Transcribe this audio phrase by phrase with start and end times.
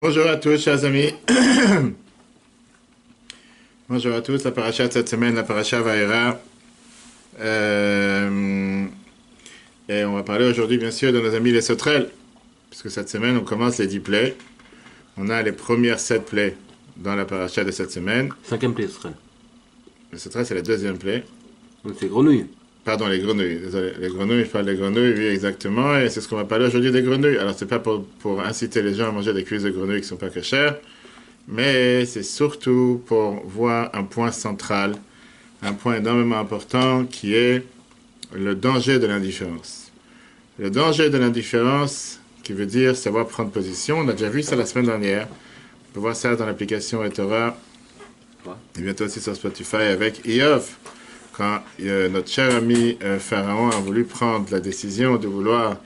[0.00, 1.12] Bonjour à tous, chers amis.
[3.88, 4.44] Bonjour à tous.
[4.44, 6.40] La paracha de cette semaine, la paracha Vaera.
[7.40, 8.86] Euh,
[9.88, 12.10] et on va parler aujourd'hui, bien sûr, de nos amis les sauterelles.
[12.70, 14.36] Puisque cette semaine, on commence les 10 plaies.
[15.16, 16.56] On a les premières 7 plaies
[16.96, 18.28] dans la paracha de cette semaine.
[18.44, 19.16] Cinquième plaie, sauterelle.
[20.12, 21.24] Les sauterelles, c'est la deuxième plaie.
[21.84, 22.46] Donc c'est grenouille.
[22.88, 23.56] Pardon, les grenouilles.
[23.56, 23.92] Désolé.
[24.00, 25.98] Les grenouilles, je parle des grenouilles, oui, exactement.
[25.98, 27.36] Et c'est ce qu'on va parler aujourd'hui des grenouilles.
[27.36, 30.06] Alors, c'est pas pour, pour inciter les gens à manger des cuisses de grenouilles qui
[30.06, 30.78] sont pas cachères,
[31.46, 34.94] mais c'est surtout pour voir un point central,
[35.62, 37.62] un point énormément important qui est
[38.32, 39.92] le danger de l'indifférence.
[40.58, 43.98] Le danger de l'indifférence, qui veut dire savoir prendre position.
[43.98, 45.28] On a déjà vu ça la semaine dernière.
[45.28, 47.00] On peut voir ça dans l'application.
[47.00, 47.10] Ouais.
[48.78, 50.70] Et bientôt aussi sur Spotify avec Iov
[51.38, 55.76] quand euh, notre cher ami euh, Pharaon a voulu prendre la décision de vouloir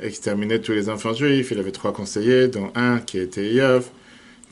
[0.00, 3.88] exterminer tous les enfants juifs, il avait trois conseillers, dont un qui était Iov,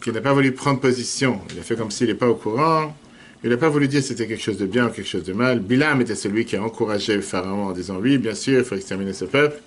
[0.02, 1.40] qui n'a pas voulu prendre position.
[1.52, 2.96] Il a fait comme s'il n'est pas au courant.
[3.44, 5.34] Il n'a pas voulu dire si c'était quelque chose de bien ou quelque chose de
[5.34, 5.60] mal.
[5.60, 9.12] Bilam était celui qui a encouragé Pharaon en disant oui, bien sûr, il faut exterminer
[9.12, 9.60] ce peuple.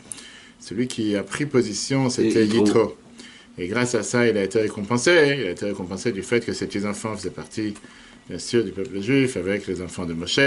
[0.60, 2.46] Celui qui a pris position, c'était.
[2.46, 2.98] Yitro.
[3.60, 5.12] Et grâce à ça, il a été récompensé.
[5.40, 7.76] Il a été récompensé du fait que ses petits-enfants faisaient partie,
[8.28, 10.40] bien sûr, du peuple juif avec les enfants de Moshe.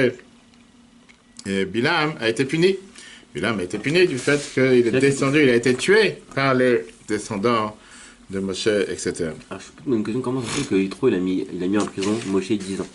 [1.47, 2.77] Et Bilam a été puni.
[3.35, 6.85] Bilam a été puni du fait qu'il est descendu, il a été tué par les
[7.09, 7.77] descendants
[8.31, 9.31] de Moshe, etc.
[9.51, 11.67] Alors, je une question comment ça se fait que Yitro il a mis, il a
[11.67, 12.87] mis en prison Moshe 10 ans?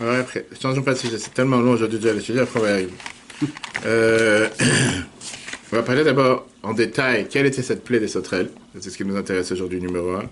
[0.00, 2.62] Ouais, après, changeons pas de sujet, c'est tellement long aujourd'hui déjà le sujet, après on
[2.62, 2.92] va y arriver.
[3.84, 4.48] Euh,
[5.72, 8.48] on va parler d'abord en détail quelle était cette plaie des sauterelles?
[8.80, 10.24] C'est ce qui nous intéresse aujourd'hui, numéro un.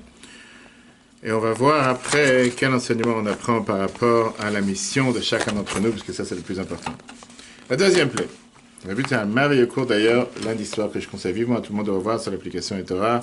[1.26, 5.22] Et on va voir après quel enseignement on apprend par rapport à la mission de
[5.22, 6.92] chacun d'entre nous, parce que ça c'est le plus important.
[7.70, 8.28] La deuxième plaie.
[8.86, 11.78] On c'est un merveilleux cours d'ailleurs, lundi soir que je conseille vivement à tout le
[11.78, 13.20] monde de revoir sur l'application eTorah,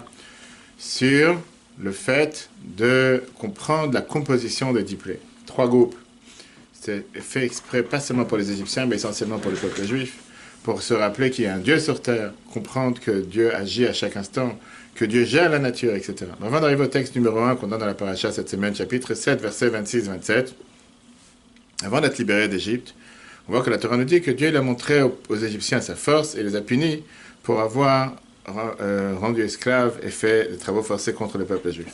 [0.80, 1.40] sur
[1.78, 5.20] le fait de comprendre la composition des dix plaies.
[5.46, 5.96] Trois groupes.
[6.74, 10.16] C'est fait exprès, pas seulement pour les Égyptiens, mais essentiellement pour le peuple juif,
[10.64, 13.94] pour se rappeler qu'il y a un Dieu sur terre, comprendre que Dieu agit à
[13.94, 14.58] chaque instant,
[15.02, 16.28] que Dieu gère la nature, etc.
[16.46, 19.42] Avant d'arriver au texte numéro 1 qu'on a dans la paracha cette semaine, chapitre 7,
[19.42, 20.50] versets 26-27,
[21.84, 22.94] avant d'être libéré d'Égypte,
[23.48, 26.36] on voit que la Torah nous dit que Dieu a montré aux, Égyptiens sa force
[26.36, 27.02] et les a punis
[27.42, 28.16] pour avoir
[28.80, 31.94] euh, rendu esclaves et fait des travaux forcés contre le peuple juif.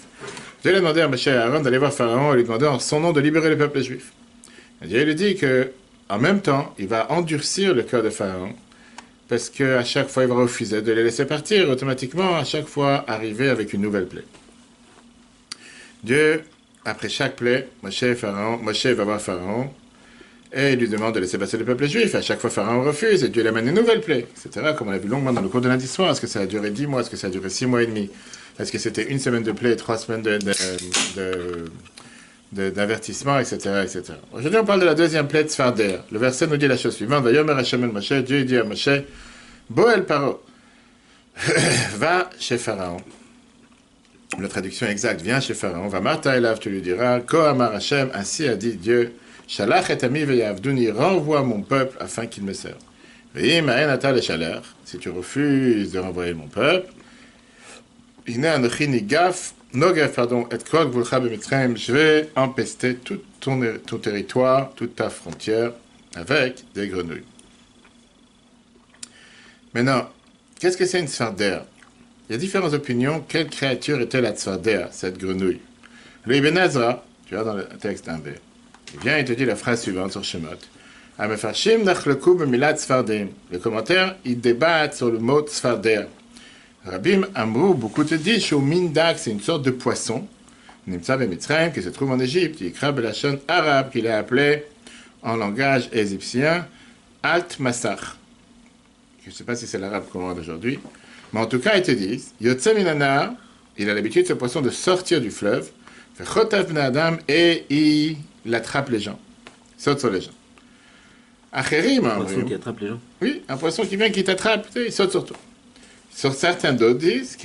[0.61, 2.99] Dieu a demandé à Moshe et Aaron d'aller voir Pharaon et lui demander en son
[2.99, 4.11] nom de libérer le peuple juif.
[4.83, 5.71] Et Dieu lui dit que,
[6.09, 8.53] en même temps, il va endurcir le cœur de Pharaon,
[9.27, 13.03] parce qu'à chaque fois, il va refuser de les laisser partir, automatiquement, à chaque fois,
[13.07, 14.23] arriver avec une nouvelle plaie.
[16.03, 16.43] Dieu,
[16.85, 19.69] après chaque plaie, Moshe, Pharaon, Moshe va voir Pharaon,
[20.53, 22.15] et il lui demande de laisser passer le peuple juif.
[22.15, 24.91] À chaque fois, Pharaon refuse, et Dieu lui amène une nouvelle plaie, etc., comme on
[24.91, 26.11] l'a vu longuement dans le cours de lundi soir.
[26.11, 27.01] Est-ce que ça a duré dix mois?
[27.01, 28.09] Est-ce que ça a duré six mois et demi?
[28.57, 30.39] Est-ce que c'était une semaine de plaie et trois semaines de-
[32.51, 34.13] d'avertissement, etc., etc.
[34.31, 35.97] Aujourd'hui, on parle de la deuxième plaie de Sfarder.
[36.11, 37.23] Le verset nous dit la chose suivante.
[37.23, 38.89] Vayomer Hashem el Moshe, Dieu dit à Moshe,
[39.69, 40.41] Boel Paro,
[41.95, 43.01] va chez Pharaon.
[44.39, 45.87] La traduction exacte, viens chez Pharaon.
[45.87, 49.13] Va Martha Elav, tu lui diras, Ko Amar Hashem, ainsi a dit Dieu,
[49.47, 52.75] Shalach et ami veyavduni, renvoie mon peuple afin qu'il me serve.
[53.33, 56.91] Veim aen ata le shalach, si tu refuses de renvoyer mon peuple,
[58.27, 59.53] Hine anochi nigaf, nogaf,
[60.15, 60.91] pardon, et kol
[61.75, 65.73] je vais empester tout ton, ton territoire, toute ta frontière,
[66.15, 67.23] avec des grenouilles.
[69.73, 70.09] Maintenant,
[70.59, 71.59] qu'est-ce que c'est une sfarder
[72.29, 73.23] Il y a différentes opinions.
[73.27, 75.59] Quelle créature était la sfarder, cette grenouille?
[76.25, 78.33] Le Ibn Ezra, tu vois dans le texte 1b,
[78.93, 80.49] il vient et te dit la phrase suivante sur Shemot.
[83.51, 86.03] Les commentaires, ils débattent sur le mot sfarder.
[86.89, 90.25] Rabim Amrou, beaucoup te disent, Shou Mindak, c'est une sorte de poisson,
[90.87, 94.63] Nimtsa Mitzrayim, qui se trouve en Égypte, Yikra Belashon arabe, qu'il a appelé
[95.21, 96.65] en langage égyptien
[97.23, 98.15] Alt Massach.
[99.25, 100.79] Je ne sais pas si c'est l'arabe courant d'aujourd'hui,
[101.33, 103.33] mais en tout cas, ils te disent, Yotse Minanar,
[103.77, 105.69] il a l'habitude, ce poisson, de sortir du fleuve,
[106.15, 109.19] fait Chotav Ben Adam, et il attrape les gens,
[109.77, 110.31] saute sur les gens.
[111.51, 112.99] Acherim, Un poisson qui attrape les gens.
[113.21, 115.37] oui, un poisson qui vient, qui t'attrape, il saute sur toi.
[116.17, 117.37] Sur certains d'autres disent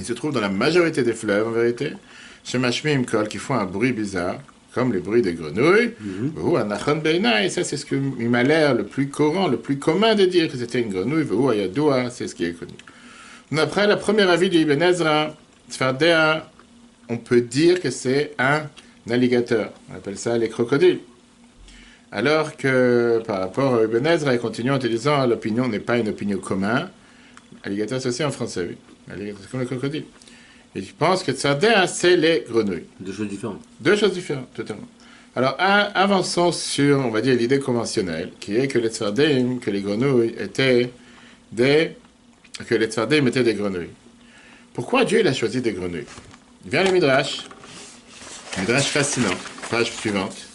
[0.00, 1.92] il se trouve dans la majorité des fleuves, en vérité,
[2.42, 4.40] chez Mashmim Kol, qui font un bruit bizarre,
[4.74, 5.92] comme les bruits des grenouilles,
[6.42, 9.58] ou un Nachon Beina, et ça c'est ce qui m'a l'air le plus courant, le
[9.58, 12.72] plus commun de dire que c'était une grenouille, ou Ayadoua, c'est ce qui est connu.
[13.52, 15.36] D'après le premier avis du Ibn Ezra,
[17.08, 18.62] on peut dire que c'est un
[19.08, 20.98] alligator, on appelle ça les crocodiles.
[22.10, 25.98] Alors que par rapport à Ibn Ezra, il continue en te disant l'opinion n'est pas
[25.98, 26.88] une opinion commune.
[27.64, 28.76] Alligator, c'est aussi en français, oui.
[29.12, 30.04] Alligator, c'est comme le crocodile.
[30.74, 32.84] Et je pense que Tsardea, c'est les grenouilles.
[33.00, 33.60] Deux choses différentes.
[33.80, 34.88] Deux choses différentes, totalement.
[35.36, 39.82] Alors, avançons sur, on va dire, l'idée conventionnelle, qui est que les Tzvardim, que les
[39.82, 40.90] grenouilles étaient
[41.52, 41.92] des...
[42.66, 43.90] que les étaient des grenouilles.
[44.72, 46.06] Pourquoi Dieu, il a choisi des grenouilles?
[46.64, 47.44] Il vient le Midrash.
[48.58, 49.34] Midrash fascinant,
[49.70, 50.47] page suivante.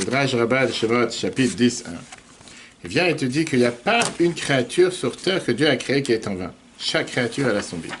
[0.00, 1.90] Midrash Rabbah de Shemot, chapitre 10, 1.
[2.84, 5.68] Il vient et te dit qu'il n'y a pas une créature sur terre que Dieu
[5.68, 6.52] a créée qui est en vain.
[6.78, 7.92] Chaque créature, elle a son but.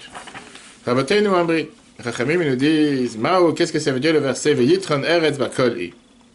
[0.86, 1.68] Raboteinu Ambri.
[2.02, 5.90] Rachamim, ils nous disent, Mao, qu'est-ce que ça veut dire le verset Veyitron Eretz Bakol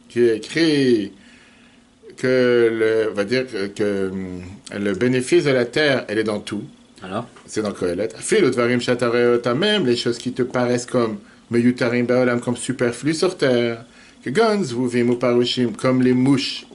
[0.07, 1.13] qui écrit
[2.15, 3.45] que le, on va dire
[3.75, 6.63] que, hum, le bénéfice de la terre, elle est dans tout.
[7.01, 7.27] Alors?
[7.47, 8.09] C'est dans Kohelet.
[8.19, 11.17] Fil Dvarim Shatareota, même les choses qui te paraissent comme
[11.49, 13.83] Meyutarim Baolam, comme superflues sur terre.
[14.31, 16.65] Comme les mouches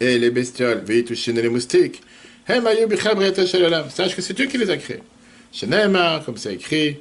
[0.00, 2.02] et les bestioles, Veitushin et les moustiques.
[2.48, 5.02] Sache que c'est Dieu qui les a créés.
[6.24, 6.96] Comme c'est écrit.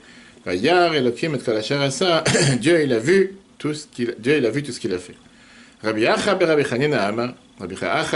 [2.60, 5.00] Dieu, il a vu tout ce qu'il, Dieu, il a vu tout ce qu'il a
[5.00, 5.16] fait.
[5.84, 6.38] Rabbi Acha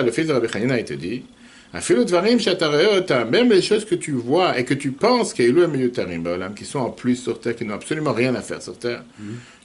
[0.03, 1.23] le fils de Rabbi il te dit,
[1.71, 5.53] même les choses que tu vois et que tu penses qui
[6.65, 9.03] sont en plus sur terre, qui n'ont absolument rien à faire sur terre,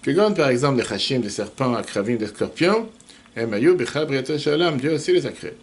[0.03, 2.89] que quand par exemple des chachim, des serpents, akravim, des scorpions,
[3.35, 5.55] briata shalom, Dieu aussi les a créés.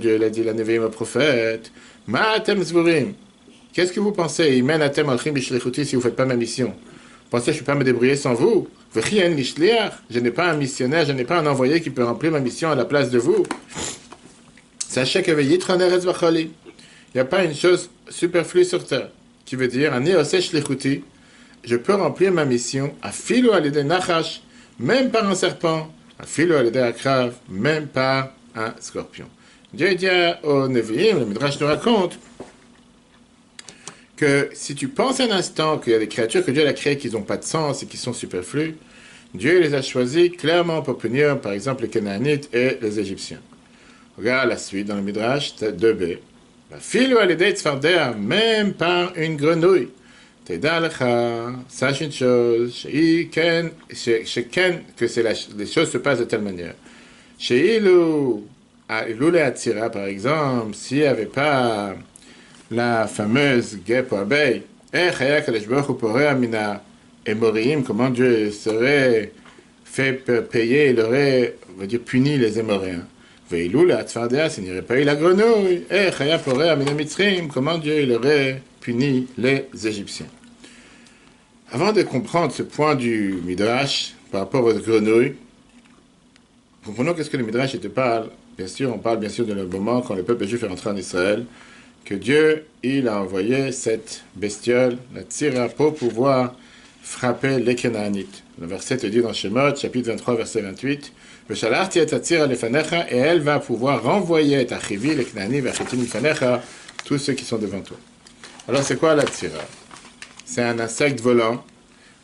[0.00, 1.70] Dieu il a dit la Nevi'im au prophète,
[3.72, 6.68] qu'est-ce que vous pensez, Imen atem alchim bishlichuti si vous faites pas ma mission.
[6.68, 8.68] Vous pensez que je ne peux pas me débrouiller sans vous?
[8.94, 12.70] Je n'ai pas un missionnaire, je n'ai pas un envoyé qui peut remplir ma mission
[12.70, 13.44] à la place de vous.
[14.96, 16.48] Sachez que il
[17.14, 19.10] n'y a pas une chose superflue sur terre,
[19.44, 24.40] qui veut dire, je peux remplir ma mission à filo à l'idée nachash,
[24.78, 29.26] même par un serpent, à filo à l'idée akrav, même par un scorpion.
[29.74, 30.08] Dieu dit
[30.42, 32.18] au Nevi'im, le Midrash nous raconte,
[34.16, 36.96] que si tu penses un instant qu'il y a des créatures que Dieu a créées
[36.96, 38.76] qui n'ont pas de sens et qui sont superflues,
[39.34, 43.42] Dieu les a choisies clairement pour punir, par exemple, les Canaanites et les Égyptiens.
[44.18, 46.18] Regarde la suite dans le Midrash 2b.
[46.80, 47.18] Filo
[48.16, 49.88] même par une grenouille.
[51.68, 52.86] Sache une chose,
[54.96, 56.74] que c'est la- les choses se passent de telle manière.
[57.38, 58.46] Chez Ilou,
[59.90, 61.94] par exemple, s'il n'y avait pas
[62.70, 64.62] la fameuse guêpe ou abeille,
[64.94, 65.10] Eh,
[67.26, 69.32] Émoriim, comment Dieu serait
[69.84, 73.06] fait pa- payer, il aurait, on va dire, puni les Émoréens.
[73.48, 77.78] Veilou la Tzfardea, n'y aurait pas eu la grenouille, Eh, Chaya Porei Amina Mitzrim, comment
[77.78, 80.26] Dieu il aurait puni les Égyptiens?
[81.70, 85.34] Avant de comprendre ce point du Midrash par rapport aux grenouilles,
[86.84, 88.30] comprenons qu'est-ce que le Midrash te parle.
[88.58, 90.90] Bien sûr, on parle bien sûr de le moment quand le peuple juif est rentré
[90.90, 91.44] en Israël,
[92.04, 96.56] que Dieu, il a envoyé cette bestiole, la Tsira, pour pouvoir
[97.02, 98.42] frapper les Canaanites.
[98.60, 101.12] Le verset te dit dans Shemot, chapitre 23, verset 28, Veshalarti
[101.48, 106.62] et elle va pouvoir renvoyer et achivi, les lefanecha,
[107.04, 107.96] tous ceux qui sont devant toi.
[108.68, 109.60] Alors c'est quoi la Tsira
[110.44, 111.64] C'est un insecte volant.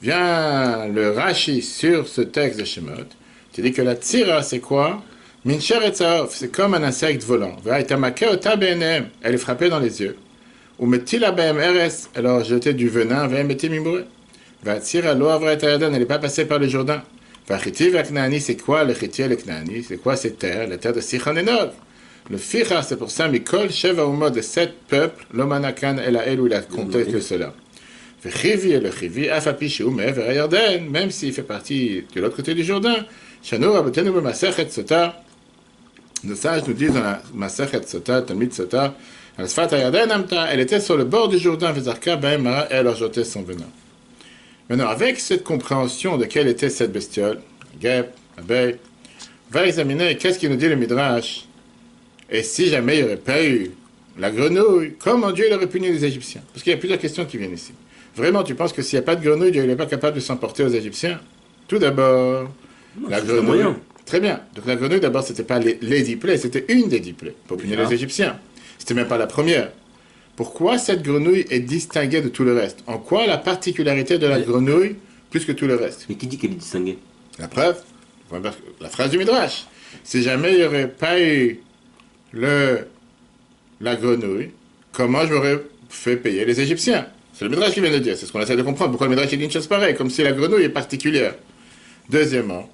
[0.00, 3.06] Vient le Rashi sur ce texte de Shemot.
[3.52, 5.00] Tu dis que la Tsira, c'est quoi?
[5.44, 7.56] C'est comme un insecte volant.
[7.64, 10.16] Elle est frappée dans les yeux.
[10.78, 13.46] Ou metila be'em eres, elle a jeté du venin, elle
[15.90, 17.02] n'est pas passée par le Jourdain.
[18.40, 19.82] C'est quoi le chiti et le knani?
[19.82, 21.70] C'est quoi ces terres La terre de Sichon et Nog.
[22.30, 26.40] Le Ficha, c'est pour ça, Mikol, Sheva Umot de sept peuples, l'Omanakan et la El,
[26.40, 27.52] où il a compté que cela.
[28.24, 32.54] Vechivi et le Chivi, Afapi Sheume, vers Yarden, même s'il fait partie de l'autre côté
[32.54, 32.94] du Jourdain.
[33.42, 35.20] Shano Rabotenu Masechet Sota,
[36.22, 38.94] nos sages nous disent dans la Masechet Sota, Talmid Sota,
[39.36, 43.66] elle était sur le bord du Jourdain, Vezarka Mara, et elle a jeté son venin.
[44.72, 47.40] Maintenant, avec cette compréhension de quelle était cette bestiole,
[47.78, 48.76] guêpe, abeille,
[49.50, 51.44] va examiner qu'est-ce qu'il nous dit le Midrash.
[52.30, 53.72] Et si jamais il n'y aurait pas eu
[54.18, 57.26] la grenouille, comment Dieu il aurait puni les Égyptiens Parce qu'il y a plusieurs questions
[57.26, 57.72] qui viennent ici.
[58.16, 60.20] Vraiment, tu penses que s'il n'y a pas de grenouille, Dieu n'est pas capable de
[60.20, 61.20] s'emporter aux Égyptiens?
[61.68, 62.48] Tout d'abord,
[63.10, 63.74] la grenouille.
[64.06, 64.40] Très bien.
[64.56, 67.34] Donc la grenouille, d'abord, c'était pas les, les dix plaies, c'était une des dix plaies
[67.46, 68.38] pour punir les Égyptiens.
[68.78, 69.70] C'était même pas la première.
[70.36, 72.80] Pourquoi cette grenouille est distinguée de tout le reste?
[72.86, 74.96] En quoi la particularité de la Mais- grenouille
[75.30, 76.06] plus que tout le reste?
[76.08, 76.98] Mais qui dit qu'elle est distinguée?
[77.38, 77.78] La preuve,
[78.80, 79.66] la phrase du Midrash.
[80.04, 81.60] Si jamais il n'y aurait pas eu
[82.32, 82.86] le,
[83.80, 84.50] la grenouille,
[84.92, 85.58] comment je m'aurais
[85.90, 87.06] fait payer les Égyptiens?
[87.34, 88.90] C'est le Midrash qui vient de dire, c'est ce qu'on essaie de comprendre.
[88.90, 91.34] Pourquoi le Midrash dit une chose pareille, comme si la grenouille est particulière.
[92.08, 92.70] Deuxièmement,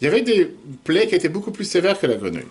[0.00, 0.50] il y avait des
[0.84, 2.42] plaies qui étaient beaucoup plus sévères que la grenouille.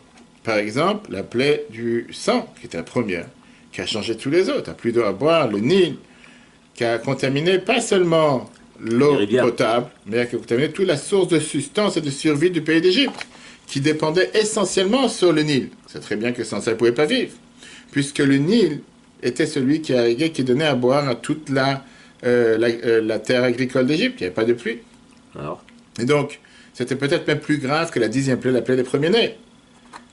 [0.43, 3.27] Par exemple, la plaie du sang, qui était la première,
[3.71, 4.71] qui a changé tous les autres.
[4.71, 5.95] A plus d'eau à boire, le Nil,
[6.75, 11.39] qui a contaminé pas seulement l'eau potable, mais qui a contaminé toute la source de
[11.39, 13.27] substance et de survie du pays d'Égypte,
[13.65, 15.69] qui dépendait essentiellement sur le Nil.
[15.87, 17.33] C'est très bien que sans ça, ils ne pouvaient pas vivre,
[17.91, 18.81] puisque le Nil
[19.23, 19.93] était celui qui
[20.31, 21.83] qui donnait à boire à toute la,
[22.23, 24.15] euh, la, euh, la terre agricole d'Égypte.
[24.19, 24.79] Il n'y avait pas de pluie.
[25.37, 25.63] Alors,
[25.99, 26.39] Et donc,
[26.73, 29.35] c'était peut-être même plus grave que la dixième plaie, la plaie des premiers-nés,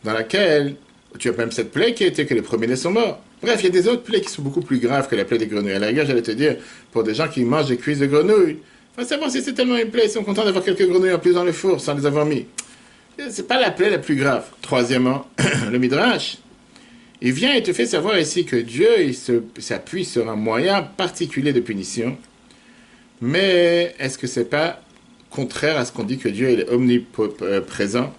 [0.02, 0.76] dans laquelle
[1.18, 3.20] tu as même cette plaie qui été que les premiers-nés sont morts.
[3.45, 5.37] Bref, il y a des autres plaies qui sont beaucoup plus graves que la plaie
[5.37, 5.75] des grenouilles.
[5.75, 6.57] À la rigueur, j'allais te dire,
[6.93, 8.57] pour des gens qui mangent des cuisses de grenouilles,
[8.97, 11.35] faut savoir si c'est tellement une plaie, ils sont contents d'avoir quelques grenouilles en plus
[11.35, 12.47] dans le four sans les avoir mis.
[13.29, 14.45] C'est pas la plaie la plus grave.
[14.63, 15.27] Troisièmement,
[15.71, 16.39] le Midrash,
[17.21, 18.89] il vient et te fait savoir ici que Dieu,
[19.59, 22.17] s'appuie sur un moyen particulier de punition.
[23.21, 24.81] Mais est-ce que c'est pas
[25.29, 28.15] contraire à ce qu'on dit que Dieu est omniprésent,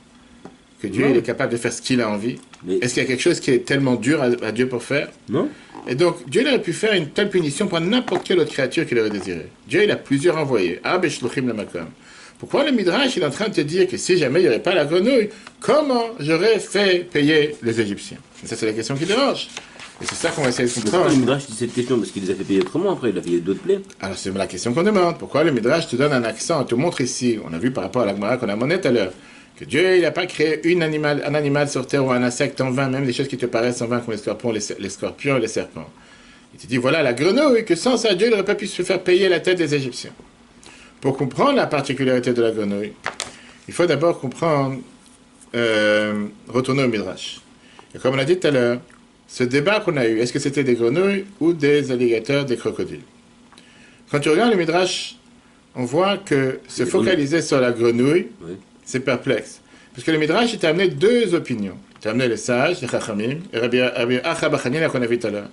[0.86, 1.12] que Dieu Non.
[1.12, 3.22] il est capable de faire ce qu'il a envie mais Est-ce qu'il y a quelque
[3.22, 5.10] chose qui est tellement dur à, à Dieu pour faire?
[5.30, 5.50] Non
[5.88, 8.86] Et donc, Dieu il aurait pu faire une telle punition pour n'importe quelle autre créature
[8.88, 9.48] qu'il aurait désiré.
[9.68, 10.80] Dieu, il a plusieurs envoyés.
[10.84, 11.88] Ah, Lamakom.
[12.40, 14.50] Pourquoi le Midrash, il est en train de te dire que si jamais il n'y
[14.50, 18.18] aurait pas la grenouille, comment j'aurais fait payer les Égyptiens?
[18.44, 19.48] Et ça, c'est la question qui dérange.
[20.02, 21.16] Et c'est ça qu'on va essayer de Mais pourquoi comprendre.
[21.16, 21.98] le Midrash dit cette question?
[21.98, 23.80] Parce qu'il les a fait payer autrement après, il a fait d'autres plaies.
[24.02, 25.18] Alors, c'est la question qu'on demande.
[25.18, 28.02] Pourquoi le Midrash te donne un accent, te montre ici, on a vu par rapport
[28.02, 29.14] à l'Agmara qu'on a monnaie tout à l'heure,
[29.58, 32.60] que Dieu, il n'a pas créé une animal, un animal sur terre ou un insecte
[32.62, 34.90] en vain, même des choses qui te paraissent en vain, comme les scorpions, les, les
[34.90, 35.90] scorpions et les serpents.
[36.54, 39.02] Il te dit, voilà la grenouille, que sans ça, Dieu n'aurait pas pu se faire
[39.02, 40.12] payer la tête des Égyptiens.
[41.02, 42.94] Pour comprendre la particularité de la grenouille,
[43.68, 44.78] il faut d'abord comprendre,
[45.56, 47.40] euh, retourner au Midrash.
[47.94, 48.80] Et comme on l'a dit tout à l'heure,
[49.28, 53.02] ce débat qu'on a eu, est-ce que c'était des grenouilles ou des alligators, des crocodiles?
[54.12, 55.16] Quand tu regardes le Midrash,
[55.76, 58.58] on voit que se focaliser sur la grenouille, Oui.
[58.86, 59.62] C'est perplexe.
[59.94, 61.78] Parce que le Midrash, il t'a amené deux opinions.
[61.96, 65.18] Il t'a amené les sages, les chachamim, et Rabbi, Rabbi Acha Bachanina qu'on a vu
[65.18, 65.50] tout à l'heure.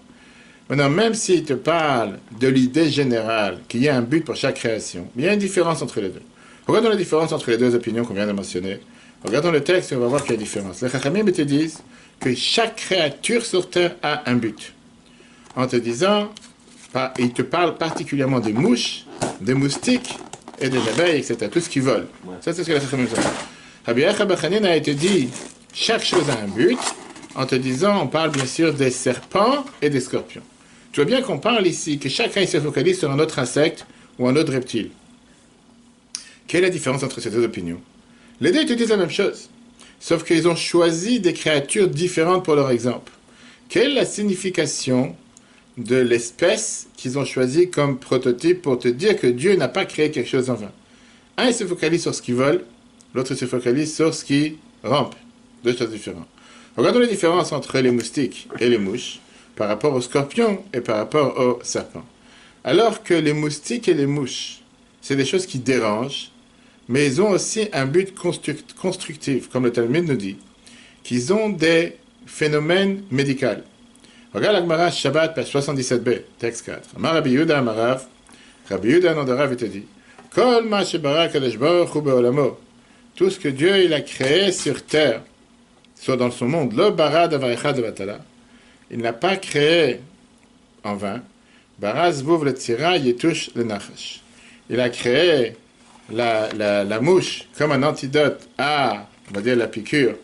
[0.69, 4.57] Maintenant, même s'il te parle de l'idée générale qu'il y a un but pour chaque
[4.57, 6.23] création, il y a une différence entre les deux.
[6.67, 8.81] Regardons la différence entre les deux opinions qu'on vient de mentionner.
[9.25, 10.81] Regardons le texte et on va voir qu'il y a une différence.
[10.83, 11.83] Les chachamim te disent
[12.21, 14.73] que chaque créature sur terre a un but.
[15.57, 16.33] En te disant,
[17.19, 19.05] il te parle particulièrement des mouches,
[19.41, 20.17] des moustiques
[20.61, 21.49] et des abeilles, etc.
[21.51, 22.07] Tout ce qui vole.
[22.25, 22.35] Ouais.
[22.41, 23.19] Ça, c'est ce que les chachamim disent.
[23.87, 25.29] Rabbi Bachanin a été dit,
[25.75, 26.79] chaque chose a un but,
[27.35, 30.43] en te disant, on parle bien sûr des serpents et des scorpions.
[30.93, 33.87] Tu vois bien qu'on parle ici, que chacun se focalise sur un autre insecte
[34.19, 34.91] ou un autre reptile.
[36.47, 37.81] Quelle est la différence entre ces deux opinions?
[38.41, 39.49] Les deux ils te disent la même chose,
[39.99, 43.11] sauf qu'ils ont choisi des créatures différentes pour leur exemple.
[43.69, 45.17] Quelle est la signification
[45.79, 50.11] de l'espèce qu'ils ont choisi comme prototype pour te dire que Dieu n'a pas créé
[50.11, 50.73] quelque chose en vain
[51.37, 52.65] Un, il se focalise sur ce qui vole,
[53.15, 55.15] l'autre se focalise sur ce qui rampe.
[55.65, 56.27] Deux choses différentes.
[56.77, 59.21] Regardons les différences entre les moustiques et les mouches
[59.57, 62.05] par rapport aux scorpions et par rapport aux serpents.
[62.65, 64.61] Alors que les moustiques et les mouches,
[65.01, 66.31] c'est des choses qui dérangent,
[66.89, 70.37] mais ils ont aussi un but construct- constructif, comme le Talmud nous dit,
[71.03, 73.63] qu'ils ont des phénomènes médicaux.
[74.35, 76.97] Regarde l'Agmara Shabbat, page 77b, texte 4.
[76.97, 78.07] Amar Rabbi Yehuda Amarav,
[78.71, 79.85] Rabbi Yehuda Nandarav, il te dit.
[83.15, 85.21] Tout ce que Dieu il a créé sur terre,
[85.95, 88.21] soit dans son monde, lo bara davar echad levatala.
[88.91, 90.01] Il n'a pas créé
[90.83, 91.21] en vain.
[91.79, 94.23] Bara zvuv le tira le nachash.
[94.71, 95.57] Il a créé
[96.11, 100.15] la, la, la mouche comme un antidote à, on va dire, la piqûre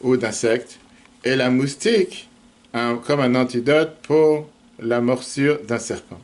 [0.00, 0.80] ou d'insectes,
[1.22, 2.28] et la moustique
[2.74, 4.50] un- comme un antidote pour
[4.80, 6.20] la morsure d'un serpent.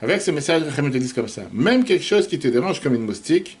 [0.00, 1.42] Avec ce message, les Chachamim te disent comme ça.
[1.52, 3.58] Même quelque chose qui te dérange comme une moustique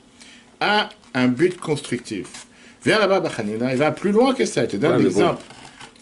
[0.60, 2.46] a un but constructif.
[2.84, 4.62] Viens là-bas, Bachanina, il va plus loin que ça.
[4.62, 5.42] Il te donne Ouais, l'exemple.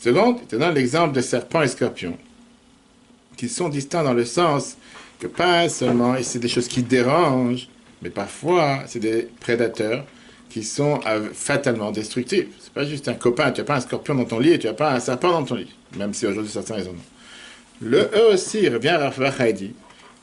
[0.00, 2.16] Seconde, il te donne l'exemple des serpents et scorpions,
[3.37, 4.76] qui sont distincts dans le sens
[5.18, 7.68] que pas seulement, et c'est des choses qui dérangent,
[8.02, 10.04] mais parfois, c'est des prédateurs
[10.50, 12.47] qui sont euh, fatalement destructifs.
[12.78, 14.73] Pas juste un copain, tu n'as pas un scorpion dans ton lit et tu n'as
[14.73, 16.94] pas un serpent dans ton lit, même si aujourd'hui certains ils ont.
[17.80, 19.75] Le eux aussi, revient à Haïdi,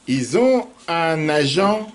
[0.07, 1.91] ils ont un agent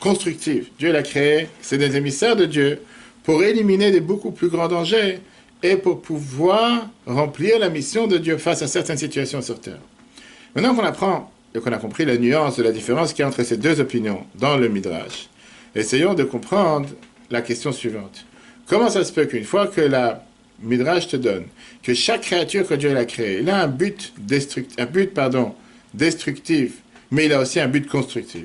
[0.00, 0.70] constructif.
[0.78, 2.80] Dieu l'a créé, c'est des émissaires de Dieu
[3.22, 5.20] pour éliminer des beaucoup plus grands dangers
[5.62, 9.80] et pour pouvoir remplir la mission de Dieu face à certaines situations sur Terre.
[10.54, 13.28] Maintenant qu'on apprend et qu'on a compris la nuance de la différence qu'il y a
[13.28, 15.28] entre ces deux opinions dans le Midrash,
[15.74, 16.88] essayons de comprendre
[17.30, 18.24] la question suivante.
[18.68, 20.24] Comment ça se peut qu'une fois que la
[20.62, 21.44] Midrash te donne
[21.82, 25.54] que chaque créature que Dieu a créée, il a un but, destruct- un but pardon,
[25.94, 26.74] destructif,
[27.10, 28.44] mais il a aussi un but constructif.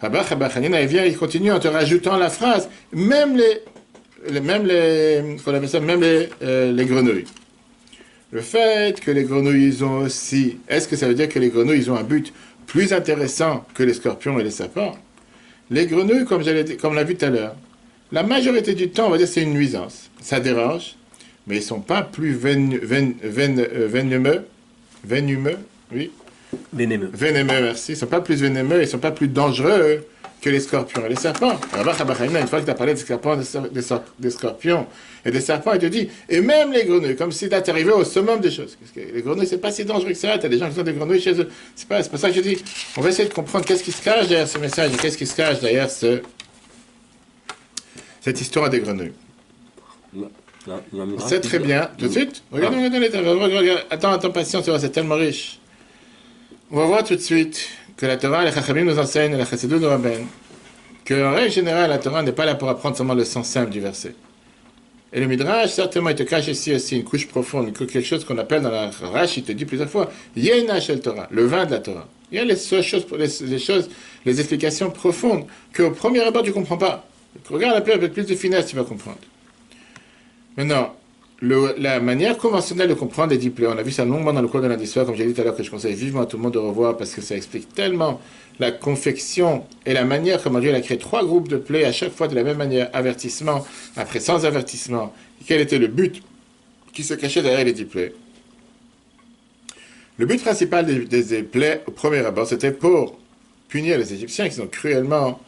[0.00, 5.22] Rabba Chabachanina, il vient, il continue en te rajoutant la phrase, même les, même les,
[5.22, 6.00] même
[6.42, 7.26] euh, les grenouilles.
[8.32, 11.50] le fait que les grenouilles ils ont aussi, est-ce que ça veut dire que les
[11.50, 12.32] grenouilles ils ont un but
[12.66, 14.96] plus intéressant que les scorpions et les serpents
[15.70, 16.42] Les grenouilles, comme,
[16.80, 17.56] comme on l'a vu tout à l'heure,
[18.12, 20.10] la majorité du temps, on va dire c'est une nuisance.
[20.20, 20.96] Ça dérange,
[21.46, 24.44] mais ils ne sont pas plus ven, ven, euh, venimeux,
[25.04, 25.58] venimeux,
[25.92, 26.10] oui
[26.72, 27.10] Vénémeux.
[27.12, 27.92] Vénémeux, merci.
[27.92, 30.04] Ils ne sont pas plus vénémeux, ils ne sont pas plus dangereux
[30.40, 31.60] que les scorpions et les serpents.
[31.76, 31.92] Une fois
[32.60, 33.36] que tu as parlé des scorpions,
[34.18, 34.86] des scorpions
[35.24, 38.04] et des serpents, il te dit, et même les grenouilles, comme si tu arrivé au
[38.04, 38.78] summum des choses.
[38.96, 40.38] Les grenouilles, c'est pas si dangereux que ça.
[40.38, 41.48] Tu as des gens qui ont des grenouilles chez eux.
[41.76, 42.56] C'est pas, pour ça que je dis,
[42.96, 45.26] on va essayer de comprendre qu'est-ce qui se cache derrière ce message et qu'est-ce qui
[45.26, 46.22] se cache derrière ce,
[48.20, 49.12] cette histoire des grenouilles.
[51.26, 51.88] C'est très bien.
[51.96, 55.58] Tout de suite Regarde, regarde, Attends, attends, patience, c'est tellement riche.
[56.70, 59.78] On va voir tout de suite que la Torah, les Chachamim nous enseignent, la Chassidou
[59.78, 60.26] nous ramène,
[61.06, 63.80] qu'en règle générale, la Torah n'est pas là pour apprendre seulement le sens simple du
[63.80, 64.14] verset.
[65.12, 68.38] Et le Midrash, certainement, il te cache ici aussi une couche profonde, quelque chose qu'on
[68.38, 71.72] appelle dans la Rash, il te dit plusieurs fois, Yena Shel Torah, le vin de
[71.72, 72.06] la Torah.
[72.30, 73.90] Il y a les choses, les, choses,
[74.24, 77.04] les explications profondes qu'au premier abord tu ne comprends pas.
[77.48, 79.18] Regarde un peu avec plus de finesse, tu vas comprendre.
[80.56, 80.94] Maintenant,
[81.42, 84.60] la manière conventionnelle de comprendre les diplômes, on a vu ça longuement dans le cours
[84.60, 86.36] de lundi soir, comme j'ai dit tout à l'heure, que je conseille vivement à tout
[86.36, 88.20] le monde de revoir parce que ça explique tellement
[88.58, 92.12] la confection et la manière comment Dieu a créé trois groupes de plaies à chaque
[92.12, 95.14] fois de la même manière, avertissement, après sans avertissement,
[95.46, 96.22] quel était le but
[96.92, 98.10] qui se cachait derrière les diplômes?
[100.18, 103.18] Le but principal des, des plaies, au premier abord, c'était pour
[103.68, 105.40] punir les Égyptiens qui ont cruellement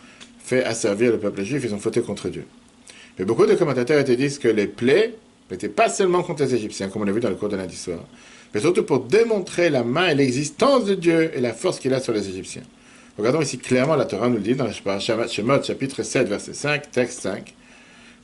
[0.45, 2.45] fait asservir le peuple juif, ils ont fauté contre Dieu.
[3.19, 5.15] Mais beaucoup de commentateurs te disent que les plaies
[5.51, 7.77] n'était pas seulement contre les Égyptiens, comme on l'a vu dans le cours de lundi
[7.77, 8.01] soir,
[8.55, 12.01] mais surtout pour démontrer la main et l'existence de Dieu et la force qu'il a
[12.01, 12.63] sur les Égyptiens.
[13.19, 16.91] Regardons ici clairement, la Torah nous le dit dans le Shemot, chapitre 7, verset 5,
[16.91, 17.55] texte 5.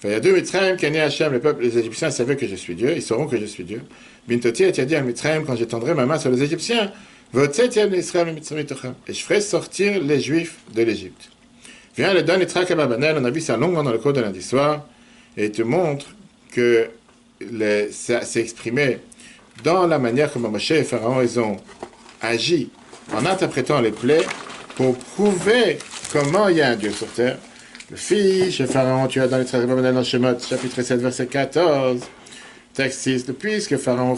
[0.05, 2.75] Il y a deux Mitzrayim qui Hachem, les peuples, les Égyptiens savaient que je suis
[2.75, 3.83] Dieu, ils sauront que je suis Dieu.
[4.29, 6.93] Bintoti a dit à Mitzrayim, quand j'étendrai ma main sur les Égyptiens,
[7.35, 7.41] et
[9.13, 11.31] je ferai sortir les Juifs de l'Égypte.
[11.99, 12.47] Viens le don et
[13.19, 14.87] on a vu ça longuement dans le cours de lundi soir,
[15.37, 16.07] et te montre
[16.53, 16.91] que
[17.91, 19.01] s'est exprimé
[19.65, 21.57] dans la manière comme Moshe et Pharaon ont
[22.23, 22.71] agi
[23.13, 24.25] en interprétant les plaies
[24.77, 25.79] pour prouver
[26.13, 27.37] comment il y a un Dieu sur terre.
[27.91, 32.01] Le fils, Pharaon, tu as dans les dans Shemot, chapitre 7, verset 14.
[32.75, 34.15] Texte 6, puisque Pharaon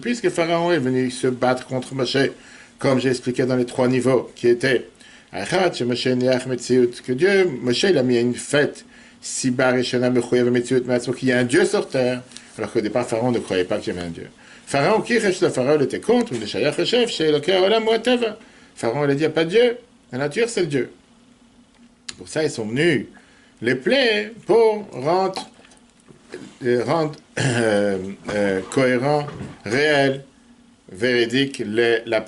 [0.00, 2.16] puisque Pharaon est venu se battre contre Moshe,
[2.78, 4.88] comme j'ai expliqué dans les trois niveaux, qui étaient
[7.02, 8.84] que Dieu, Moshe, il a mis une fête
[9.20, 9.74] Sibar
[11.16, 12.22] qu'il y a un Dieu sur terre,
[12.56, 14.28] alors qu'au départ, Pharaon ne croyait pas qu'il y avait un Dieu.
[14.66, 16.46] Pharaon, qui le Pharaon était contre, le
[18.76, 19.78] Pharaon, il a dit, il n'y a pas de Dieu.
[20.12, 20.90] La nature, c'est le Dieu.
[22.18, 23.06] Pour ça, ils sont venus
[23.60, 25.50] les plaies pour rendre,
[28.70, 29.26] cohérent,
[29.64, 30.22] réel,
[30.92, 32.20] véridique la,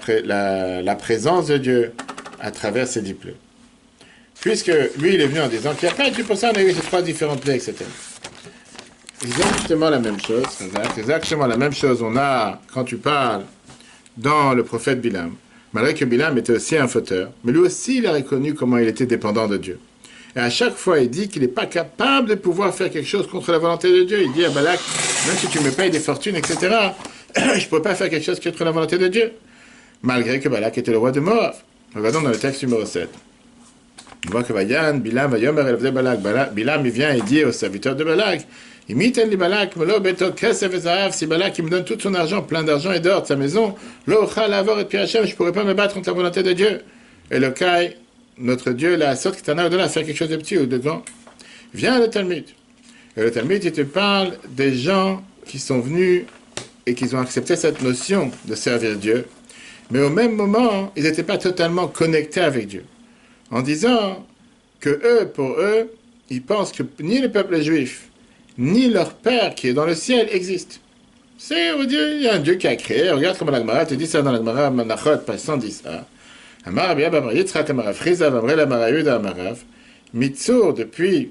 [0.95, 1.93] présence de Dieu
[2.41, 3.35] à travers ces diplômes
[4.41, 6.57] puisque lui, il est venu en disant qu'il n'y a pas de pour ça, on
[6.57, 7.75] a eu ces trois différentes plaies, etc.
[9.25, 10.45] Exactement la même chose,
[10.97, 13.43] exactement la même chose on a quand tu parles
[14.17, 15.35] dans le prophète Bilam.
[15.73, 18.87] Malgré que Bilam était aussi un fauteur, mais lui aussi, il a reconnu comment il
[18.87, 19.81] était dépendant de Dieu.
[20.37, 23.27] Et à chaque fois, il dit qu'il n'est pas capable de pouvoir faire quelque chose
[23.27, 24.23] contre la volonté de Dieu.
[24.23, 24.79] Il dit à Balak,
[25.27, 26.57] même si tu me payes des fortunes, etc.,
[27.37, 29.33] je ne peux pas faire quelque chose contre la volonté de Dieu.
[30.03, 31.55] Malgré que Balak était le roi de Moab.
[31.97, 33.09] Regardons dans le texte numéro 7.
[34.27, 36.53] On voit que Vayan, Bilam, Vayomer, de Balak.
[36.53, 38.47] Bilam, il vient et dit au serviteur de Balak,
[38.91, 40.71] Imiten li Balak, Melo beto kesef
[41.27, 43.75] Balak, il me donne tout son argent, plein d'argent et d'or de sa maison,
[44.07, 46.83] lo et je ne pourrais pas me battre contre la volonté de Dieu.
[47.31, 47.97] Et le Kai,
[48.37, 50.67] notre Dieu, la sorte qui t'en a donné à faire quelque chose de petit ou
[50.67, 51.03] de grand.
[51.73, 52.45] Viens le Talmud.
[53.17, 56.25] Et le Talmud, il te parle des gens qui sont venus
[56.85, 59.25] et qui ont accepté cette notion de servir Dieu.
[59.91, 62.85] Mais au même moment, ils n'étaient pas totalement connectés avec Dieu
[63.51, 64.27] en disant
[64.81, 65.93] que eux, pour eux,
[66.31, 68.09] ils pensent que ni le peuple juif,
[68.59, 70.77] ni leur Père qui est dans le ciel existent.
[71.39, 73.11] C'est, on dit, il y a un Dieu qui a créé.
[73.11, 75.83] Regarde comment l'Agmara te dit ça dans l'Agmara Manachot, page 110.
[76.65, 79.59] Amar Abia Bamar Yitzhak Amarav, Friza Vamrel Amarayud Amarav,
[80.15, 81.31] Mitzur, depuis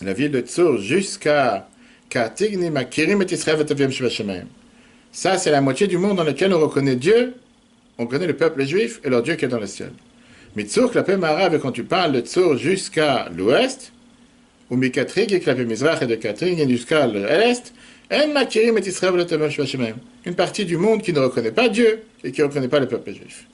[0.00, 1.68] la ville de Tzur jusqu'à
[2.08, 4.46] Katigni Makirim et Israël Vatavim Shvashamayim.
[5.16, 7.32] Ça, c'est la moitié du monde dans lequel on reconnaît Dieu,
[7.96, 9.88] on connaît le peuple juif et leur Dieu qui est dans le ciel.
[10.54, 13.94] Mitzur Klapé Marav, quand tu parles de Tzur jusqu'à l'ouest,
[14.68, 17.72] ou Mikatrig et Klapé et de Katrig jusqu'à l'est,
[18.10, 18.24] et
[20.26, 22.86] Une partie du monde qui ne reconnaît pas Dieu et qui ne reconnaît pas le
[22.86, 23.46] peuple juif.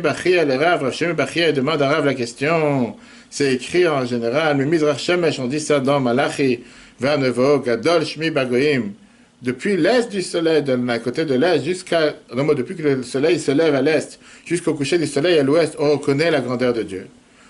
[0.00, 2.96] Bachia demande à Rav la question.
[3.28, 6.60] C'est écrit en général, mais Mizrach Shemesh, on dit ça dans Malachi,
[6.98, 8.94] Gadol Shmi Bagoim.
[9.42, 13.74] Depuis l'est du soleil, la côté de l'est, jusqu'à, depuis que le soleil se lève
[13.74, 17.06] à l'est, jusqu'au coucher du soleil à l'ouest, on reconnaît la grandeur de Dieu.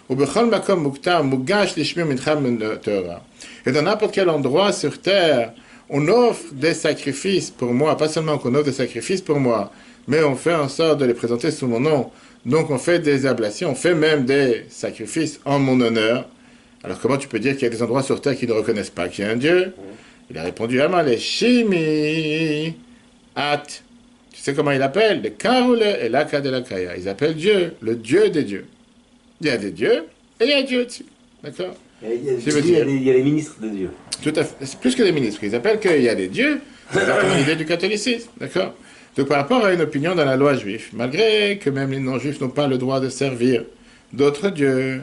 [0.09, 0.14] Et
[3.72, 5.53] dans n'importe quel endroit sur terre,
[5.88, 9.72] on offre des sacrifices pour moi, pas seulement qu'on offre des sacrifices pour moi,
[10.07, 12.11] mais on fait en sorte de les présenter sous mon nom.
[12.46, 16.29] Donc on fait des ablations, on fait même des sacrifices en mon honneur.
[16.85, 18.90] Alors comment tu peux dire qu'il y a des endroits sur terre qui ne reconnaissent
[18.90, 19.72] pas qu'il y a un Dieu?
[20.30, 22.74] Il a répondu Amal les Shimi
[23.34, 23.62] At.
[24.32, 25.22] Tu sais comment il appelle?
[25.22, 26.96] Le Karoule et l'Aka de la Kaya.
[26.96, 28.66] Ils appellent Dieu le Dieu des dieux.
[29.40, 30.04] Il y a des dieux
[30.40, 31.04] et il y a Dieu dessus.
[31.42, 31.74] D'accord?
[32.02, 33.90] Il y, a, les- ministres de Dieu.
[34.22, 34.64] Tout à fait.
[34.64, 35.40] C'est plus que des ministres.
[35.42, 36.60] Ils appellent qu'il y a des dieux.
[36.92, 37.00] C'est
[37.36, 38.30] l'idée du catholicisme.
[38.38, 38.74] D'accord?
[39.16, 42.40] Donc, par rapport à une opinion dans la loi juive, malgré que même les non-juifs
[42.40, 43.64] n'ont pas le droit de servir
[44.12, 45.02] d'autres dieux,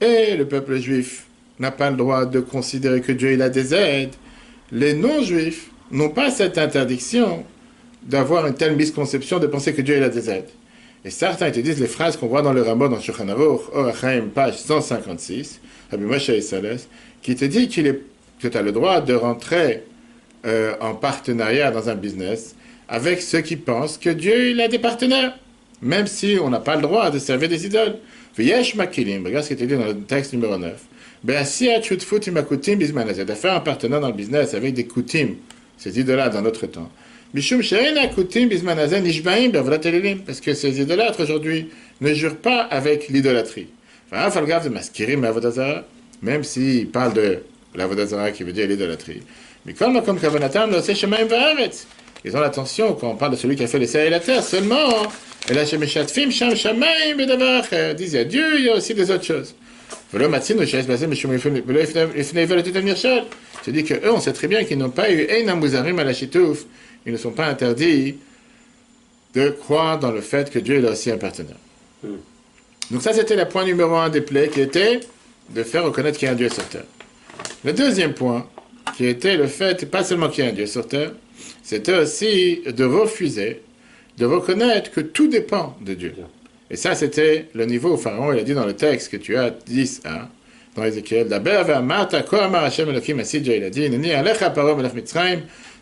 [0.00, 1.26] et le peuple juif
[1.60, 4.14] n'a pas le droit de considérer que Dieu il a des aides,
[4.72, 7.44] les non-juifs n'ont pas cette interdiction
[8.02, 10.48] d'avoir une telle misconception de penser que Dieu il a des aides.
[11.04, 13.60] Et certains te disent les phrases qu'on voit dans le Ramon, dans Shulchan Aruch,
[14.34, 16.80] page 156, Rabbi Moshe Isales,
[17.20, 18.00] qui te dit qu'il est,
[18.40, 19.84] que tu as le droit de rentrer
[20.46, 22.56] euh, en partenariat dans un business
[22.88, 25.38] avec ceux qui pensent que Dieu il a des partenaires,
[25.82, 27.96] même si on n'a pas le droit de servir des idoles.
[28.38, 30.72] Regarde ce qui est dit dans le texte numéro 9.
[31.24, 35.36] Be'asiyat shutfut im akutim bizmanazet, de faire un partenaire dans le business avec des kutim,
[35.78, 36.90] ces idolâtres dans notre temps.
[37.32, 41.68] Mishum she'en akutim bizmanazet nishbaim be'avodat elilim, parce que ces idolâtres aujourd'hui
[42.00, 43.68] ne jurent pas avec l'idolâtrie.
[44.10, 45.84] Enfin, falgav de maskirim be'avodat zara,
[46.22, 47.38] même s'ils parlent de
[47.76, 49.22] l'avodat zara qui veut dire l'idolâtrie.
[49.64, 51.86] Mais comme comme kavanatam lo se shemaim va'aretz.
[52.24, 54.20] Ils ont l'attention quand on parle de celui qui a fait les cieux et la
[54.20, 54.90] terre seulement.
[55.48, 57.64] Et là, shemeshatfim sham shamaim bedavar.
[57.72, 59.54] Ils disent Dieu, il y a aussi des autres choses.
[61.08, 63.24] Mishum ve'lo titam nirshal.
[63.64, 66.04] Je dis que eux, on sait très bien qu'ils n'ont pas eu ein muzarim à
[66.04, 66.64] la chitouf.
[67.06, 68.16] Ils ne sont pas interdits
[69.34, 71.56] de croire dans le fait que Dieu est aussi un partenaire.
[72.02, 72.08] Mm.
[72.90, 75.00] Donc ça, c'était le point numéro un des plaies qui était
[75.50, 76.84] de faire reconnaître qu'il y a un Dieu sur terre.
[77.64, 78.46] Le deuxième point,
[78.96, 81.12] qui était le fait, pas seulement qu'il y a un Dieu sur terre,
[81.62, 83.62] c'était aussi de refuser,
[84.18, 86.14] de reconnaître que tout dépend de Dieu.
[86.72, 89.36] Et ça, c'était le niveau où Pharaon, il a dit dans le texte que tu
[89.36, 90.28] as 10 1
[90.74, 91.38] dans Ézéchiel, il a
[93.70, 93.90] dit,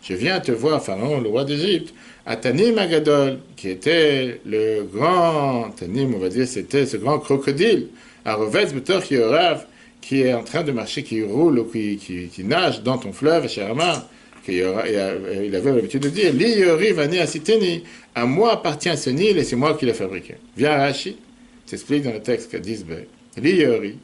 [0.03, 1.93] je viens te voir, Pharaon, le roi d'Égypte,
[2.25, 7.87] à Tanim Agadol, qui était le grand, Tanim, on va dire, c'était ce grand crocodile,
[8.25, 9.65] à Rovetz Betor Yorav,
[10.01, 13.47] qui est en train de marcher, qui roule, ou qui, qui, nage dans ton fleuve,
[13.47, 14.09] Sharma,
[14.47, 17.83] il avait l'habitude de dire, Li vani asiteni,
[18.15, 20.35] à moi appartient ce Nil et c'est moi qui l'ai fabriqué.
[20.57, 21.17] Viens Rashi,
[21.65, 23.05] s'explique dans le texte que 10b.
[23.37, 23.97] Li yori,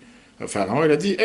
[0.46, 1.18] Pharaon, il a dit.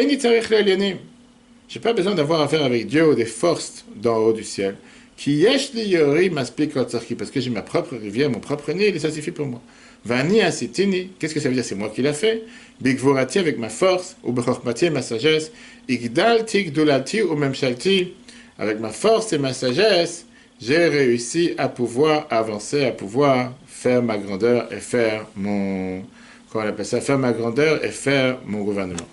[1.69, 4.77] J'ai pas besoin d'avoir affaire avec Dieu ou des forces d'en haut du ciel.
[5.17, 9.11] Qui yesh li yori parce que j'ai ma propre rivière, mon propre Nil et ça
[9.11, 9.61] suffit pour moi.
[10.05, 11.65] Vani asitini, qu'est-ce que ça veut dire?
[11.65, 12.43] C'est moi qui l'ai fait.
[12.81, 15.53] Bigvorati avec ma force, ou bechormati ma sagesse.
[15.89, 18.13] Igdalti gdulati ou memshalti,
[18.59, 20.27] avec ma force et ma sagesse,
[20.61, 26.03] j'ai réussi à pouvoir avancer, à pouvoir faire ma grandeur et faire mon,
[26.51, 29.09] comment on appelle ça, faire ma grandeur et faire mon gouvernement.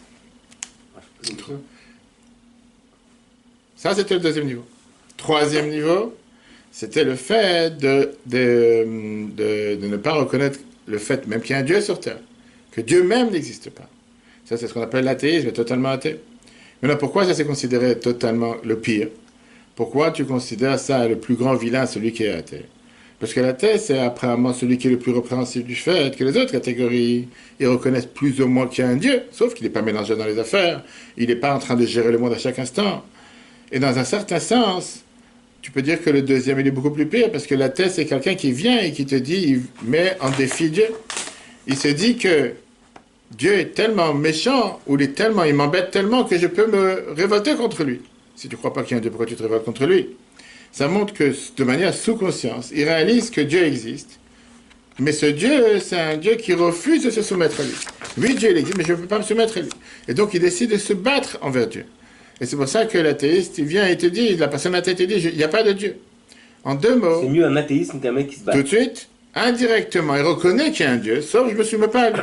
[3.75, 4.65] Ça, c'était le deuxième niveau.
[5.17, 6.15] Troisième niveau,
[6.71, 8.85] c'était le fait de, de,
[9.35, 12.19] de, de ne pas reconnaître le fait même qu'il y a un Dieu sur terre,
[12.71, 13.87] que Dieu même n'existe pas.
[14.45, 16.19] Ça, c'est ce qu'on appelle l'athéisme, totalement athée.
[16.81, 19.09] Maintenant, pourquoi ça s'est considéré totalement le pire?
[19.79, 22.65] Pourquoi tu considères ça le plus grand vilain, celui qui est athée
[23.17, 26.35] Parce que l'athée, c'est apparemment celui qui est le plus répréhensible du fait que les
[26.35, 27.29] autres catégories,
[27.61, 30.17] ils reconnaissent plus ou moins qu'il y a un Dieu, sauf qu'il n'est pas mélangé
[30.17, 30.83] dans les affaires,
[31.15, 33.05] il n'est pas en train de gérer le monde à chaque instant.
[33.71, 35.05] Et dans un certain sens,
[35.61, 38.05] tu peux dire que le deuxième, il est beaucoup plus pire, parce que l'athée, c'est
[38.05, 40.87] quelqu'un qui vient et qui te dit, il met en défi Dieu.
[41.67, 42.51] Il se dit que
[43.31, 47.13] Dieu est tellement méchant, ou il est tellement, il m'embête tellement que je peux me
[47.15, 48.01] révolter contre lui.
[48.39, 49.85] Si tu ne crois pas qu'il y a un Dieu, pourquoi tu te révoltes contre
[49.85, 50.15] lui?
[50.71, 54.17] Ça montre que, de manière sous-conscience, il réalise que Dieu existe.
[54.97, 57.73] Mais ce Dieu, c'est un Dieu qui refuse de se soumettre à lui.
[58.17, 59.69] Oui, Dieu il existe, mais je ne peux pas me soumettre à lui.
[60.07, 61.83] Et donc, il décide de se battre envers Dieu.
[62.39, 65.03] Et c'est pour ça que l'athéiste, il vient et te dit, la personne athée te
[65.03, 65.97] dit, il n'y a pas de Dieu.
[66.63, 68.53] En deux mots, C'est mieux un athéisme qu'un mec qui se bat.
[68.53, 71.63] tout de suite, indirectement, il reconnaît qu'il y a un Dieu, sauf que je me
[71.65, 72.21] soumets pas à lui.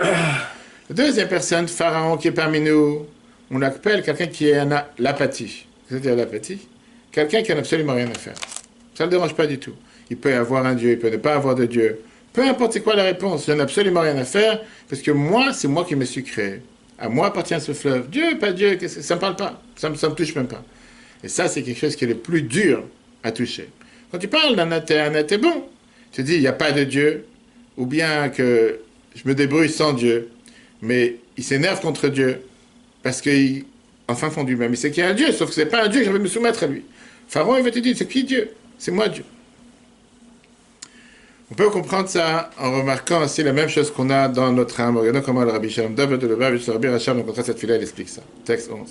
[0.89, 3.05] La deuxième personne, Pharaon, qui est parmi nous,
[3.51, 5.67] on l'appelle quelqu'un qui est en l'apathie.
[5.89, 6.69] C'est-à-dire l'apathie
[7.13, 8.35] Quelqu'un qui n'a absolument rien à faire.
[8.95, 9.75] Ça ne le dérange pas du tout.
[10.11, 12.01] Il peut avoir un Dieu, il peut ne pas avoir de Dieu.
[12.33, 15.69] Peu importe quoi la réponse, je n'ai absolument rien à faire, parce que moi, c'est
[15.69, 16.61] moi qui me suis créé.
[16.99, 18.11] À moi appartient ce fleuve.
[18.11, 20.63] Dieu, pas Dieu, ça ne me parle pas, ça ne me, touche même pas.
[21.25, 22.85] Et ça, c'est quelque chose qui est le plus dur
[23.23, 23.71] à toucher.
[24.13, 25.65] Quand tu parles d'un athée, un bon,
[26.13, 27.25] tu dis, il n'y a pas de Dieu,
[27.77, 28.81] ou bien que
[29.15, 30.29] je me débrouille sans Dieu,
[30.83, 32.43] mais il s'énerve contre Dieu,
[33.03, 33.65] parce qu'il,
[34.09, 35.67] enfin fond du même, il sait qu'il y a un Dieu, sauf que ce n'est
[35.67, 36.85] pas un Dieu que je vais me soumettre à lui.
[37.29, 38.51] Pharaon, il va te dire, c'est qui Dieu?
[38.79, 39.25] C'est moi Dieu.
[41.51, 44.97] On peut comprendre ça en remarquant aussi la même chose qu'on a dans notre âme.
[44.97, 47.83] Regardons comment le Rabbi Shalom David de Levav, le Rabbi Racham, dans cette fila, il
[47.83, 48.23] explique ça.
[48.45, 48.89] Texte 11.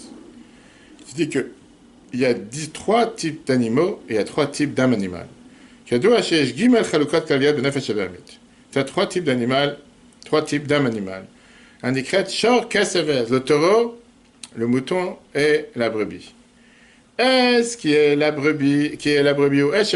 [1.10, 1.52] Il dit que
[2.14, 2.34] il y a
[2.72, 5.28] trois types d'animaux et il y a trois types d'âmes animales.
[5.86, 6.22] Tu as trois
[9.08, 9.74] types d'animaux,
[10.24, 11.26] trois types d'âmes animales.
[11.84, 14.00] Un décret, le taureau,
[14.56, 16.34] le mouton et la brebis.
[17.18, 19.96] Est-ce qui est la brebis, qui est la brebis ou est-ce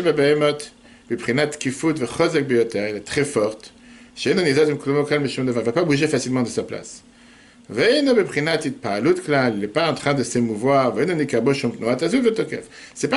[1.10, 3.74] elle est très forte.
[4.26, 7.04] Elle ne va pas bouger facilement de sa place.
[7.72, 10.94] Il n'est pas en train de s'émouvoir.
[10.94, 11.06] Pas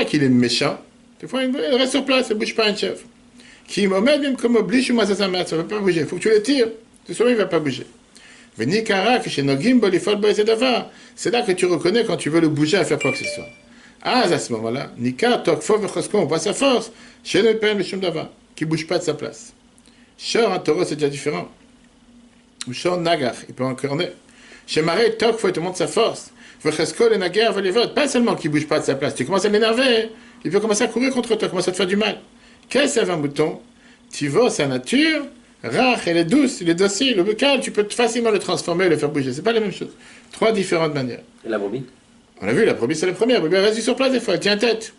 [0.04, 0.78] qu'il est méchant.
[1.20, 3.04] Des fois, il reste sur place, il ne bouge pas un chef.
[3.66, 4.00] Qui ne va
[5.64, 6.00] pas bouger.
[6.00, 6.68] Il faut que tu le tires.
[7.08, 7.86] Il ne va pas bouger.
[8.58, 8.66] C'est
[11.30, 13.48] là que tu reconnais quand tu veux le bouger à faire quoi que ce soit.
[14.02, 15.80] Ah, à ce moment-là, Nika, Tokfo,
[16.14, 16.92] on voit sa force.
[17.24, 19.54] Chez le père, le Dava, qui ne bouge pas de sa place.
[20.18, 21.48] Shor, un taureau, c'est déjà différent.
[22.68, 24.08] Ou Shor, Nagar, il peut encorner.
[24.66, 26.32] Chez Maré, Tokfo, il te montre sa force.
[26.62, 27.94] Vechesko, le Nagar, les votes.
[27.94, 30.10] Pas seulement qu'il ne bouge pas de sa place, tu commences à l'énerver.
[30.44, 32.20] Il peut commencer à courir contre toi, commencer à te faire du mal.
[32.68, 33.60] Qu'est-ce que c'est un mouton?
[34.12, 35.26] Tu vois sa nature,
[35.68, 38.88] rare, elle est douce, il est docile, le buccal, tu peux facilement le transformer et
[38.88, 39.32] le faire bouger.
[39.32, 39.90] C'est pas la même chose.
[40.32, 41.22] Trois différentes manières.
[41.44, 41.84] Et la brebis?
[42.40, 43.44] On a vu, la brebis, c'est la première.
[43.44, 44.92] Elle reste sur place des fois, elle tient tête.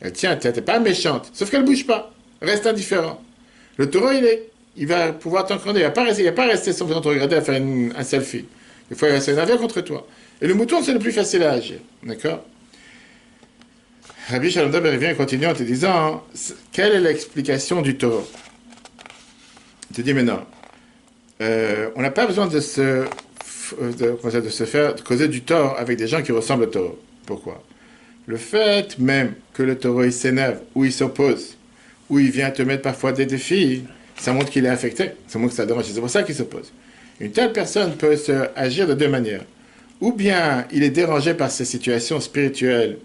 [0.00, 2.12] Elle tient tête, elle n'est pas méchante, sauf qu'elle ne bouge pas.
[2.40, 3.20] Reste indifférent.
[3.76, 4.50] Le taureau, il est.
[4.76, 5.80] Il va pouvoir t'encrander.
[5.80, 8.04] Il ne va pas rester, il va pas rester sans te regarder à faire un
[8.04, 8.44] selfie.
[8.90, 10.06] Des fois, il va s'énerver contre toi.
[10.40, 11.78] Et le mouton, c'est le plus facile à agir.
[12.02, 12.44] D'accord?
[14.28, 16.24] Rabbi Shalom Daber vient et continue en te disant
[16.72, 18.28] quelle est l'explication du taureau?
[19.96, 20.44] Te dit maintenant,
[21.40, 23.06] euh, on n'a pas besoin de se
[23.80, 26.98] de, de faire de causer du tort avec des gens qui ressemblent au taureau.
[27.24, 27.64] Pourquoi?
[28.26, 31.56] Le fait même que le taureau il s'énerve, ou il s'oppose,
[32.10, 33.84] ou il vient te mettre parfois des défis,
[34.18, 35.84] ça montre qu'il est affecté, ça montre que ça dérange.
[35.86, 36.70] C'est pour ça qu'il s'oppose.
[37.18, 39.46] Une telle personne peut se agir de deux manières.
[40.02, 42.98] Ou bien il est dérangé par ces situations spirituelles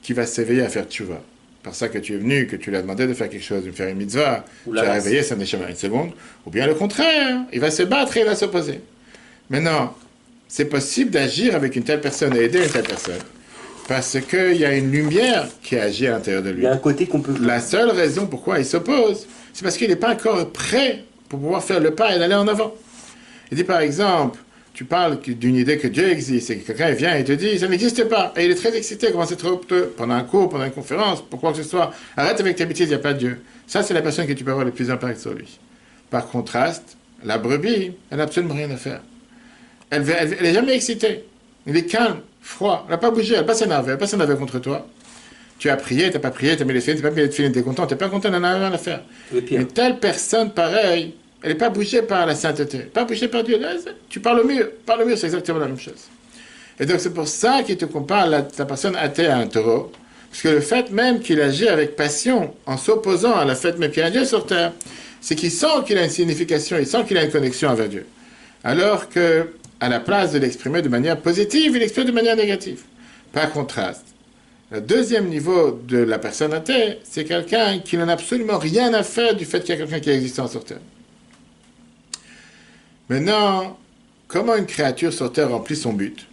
[0.00, 1.20] qui va s'éveiller à faire tchouva.
[1.62, 3.64] Par ça que tu es venu, que tu lui as demandé de faire quelque chose,
[3.64, 6.12] de faire une mitzvah, tu as réveillé ça n'est jamais une seconde.
[6.46, 8.80] Ou bien le contraire, il va se battre et il va s'opposer.
[9.50, 9.94] Maintenant,
[10.46, 13.20] c'est possible d'agir avec une telle personne et aider une telle personne.
[13.88, 16.60] Parce qu'il y a une lumière qui agit à l'intérieur de lui.
[16.60, 17.34] Il y a un côté qu'on peut.
[17.40, 21.64] La seule raison pourquoi il s'oppose, c'est parce qu'il n'est pas encore prêt pour pouvoir
[21.64, 22.74] faire le pas et d'aller en avant.
[23.50, 24.38] Il dit par exemple,
[24.78, 27.66] tu parles d'une idée que Dieu existe et que quelqu'un vient et te dit ça
[27.66, 28.32] n'existe pas.
[28.36, 29.60] Et il est très excité, commence à être
[29.96, 31.90] pendant un cours, pendant une conférence, pour quoi que ce soit.
[32.16, 33.40] Arrête avec tes bêtises, il n'y a pas de Dieu.
[33.66, 35.58] Ça, c'est la personne que tu peux avoir le plus d'impact sur lui.
[36.10, 39.00] Par contraste, la brebis, elle n'a absolument rien à faire.
[39.90, 41.24] Elle n'est jamais excitée.
[41.66, 42.84] Elle est calme, froid.
[42.86, 44.86] Elle n'a pas bougé, elle n'a pas s'énervé, elle n'a pas s'énervé contre toi.
[45.58, 47.16] Tu as prié, tu n'as pas prié, tu as mis les films, tu n'as pas
[47.16, 49.02] mis les films, tu es content, tu n'es pas content, elle n'a rien à faire.
[49.32, 53.60] Une telle personne, pareille, elle n'est pas bougée par la sainteté, pas bougée par Dieu.
[54.08, 56.08] Tu parles mieux, parle mieux, c'est exactement la même chose.
[56.80, 59.92] Et donc c'est pour ça qu'il te compare la, personne athée à un taureau.
[60.30, 63.90] Parce que le fait même qu'il agit avec passion, en s'opposant à la fête même
[63.90, 64.72] qu'il y a Dieu sur terre,
[65.20, 68.06] c'est qu'il sent qu'il a une signification, il sent qu'il a une connexion avec Dieu.
[68.62, 69.48] Alors que
[69.80, 72.82] à la place de l'exprimer de manière positive, il l'exprime de manière négative.
[73.32, 74.04] Par contraste,
[74.70, 79.02] le deuxième niveau de la personne athée, c'est quelqu'un qui n'en a absolument rien à
[79.02, 80.80] faire du fait qu'il y a quelqu'un qui est existant sur Terre.
[83.08, 83.78] Maintenant,
[84.26, 86.26] comment une créature sur Terre remplit son but?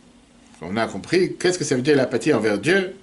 [0.61, 2.95] On a compris qu'est-ce que ça veut dire l'apathie envers Dieu.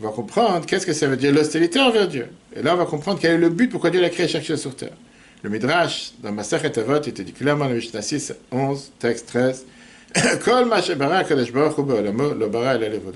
[0.00, 2.26] On va comprendre qu'est-ce que ça veut dire l'hostilité envers Dieu.
[2.54, 4.76] Et là, on va comprendre quel est le but, pourquoi Dieu a créé chaque sur
[4.76, 4.92] terre.
[5.42, 9.66] Le Midrash, dans Masachet Avot, était dit clairement dans Mishnah 6, 11, texte 13.
[10.44, 10.68] Kol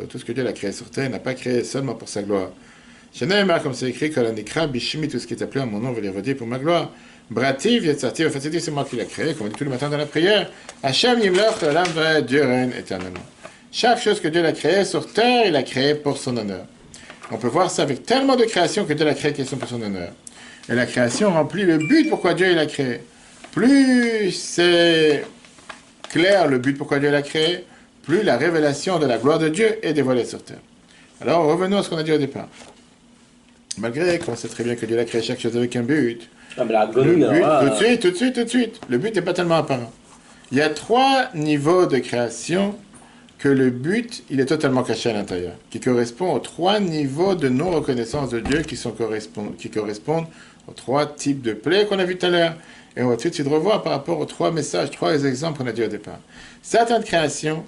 [0.08, 2.50] Tout ce que Dieu a créé sur terre, n'a pas créé seulement pour sa gloire.
[3.14, 6.46] Sheneemar, comme c'est écrit, tout ce qui est appelé en mon nom, va dire pour
[6.46, 6.90] ma gloire.
[7.32, 9.88] Brativ, Yetzartiv, en fait, c'est moi qui l'ai créé, comme on dit tous les matins
[9.88, 10.50] dans la prière.
[10.82, 13.24] Hachem Yimloch, l'âme va Dieu règne éternellement.
[13.72, 16.66] Chaque chose que Dieu a créée sur terre, il a créé pour son honneur.
[17.30, 19.66] On peut voir ça avec tellement de créations que Dieu a créé qui sont pour
[19.66, 20.12] son honneur.
[20.68, 23.00] Et la création remplit le but pourquoi Dieu l'a créé.
[23.52, 25.24] Plus c'est
[26.10, 27.64] clair le but pourquoi Dieu l'a créé,
[28.02, 30.60] plus la révélation de la gloire de Dieu est dévoilée sur terre.
[31.22, 32.48] Alors revenons à ce qu'on a dit au départ.
[33.78, 36.28] Malgré qu'on sait très bien que Dieu a créé chaque chose avec un but.
[36.58, 38.80] Ah, mais la Le but, là, tout de suite, tout de suite, tout de suite.
[38.88, 39.90] Le but n'est pas tellement apparent.
[40.50, 42.74] Il y a trois niveaux de création
[43.38, 47.48] que le but, il est totalement caché à l'intérieur, qui correspond aux trois niveaux de
[47.48, 48.94] non-reconnaissance de Dieu qui, sont
[49.58, 50.26] qui correspondent
[50.68, 52.54] aux trois types de plaies qu'on a vu tout à l'heure.
[52.96, 55.66] Et on va tout de suite revoir par rapport aux trois messages, trois exemples qu'on
[55.66, 56.18] a dit au départ.
[56.60, 57.64] Certaines créations,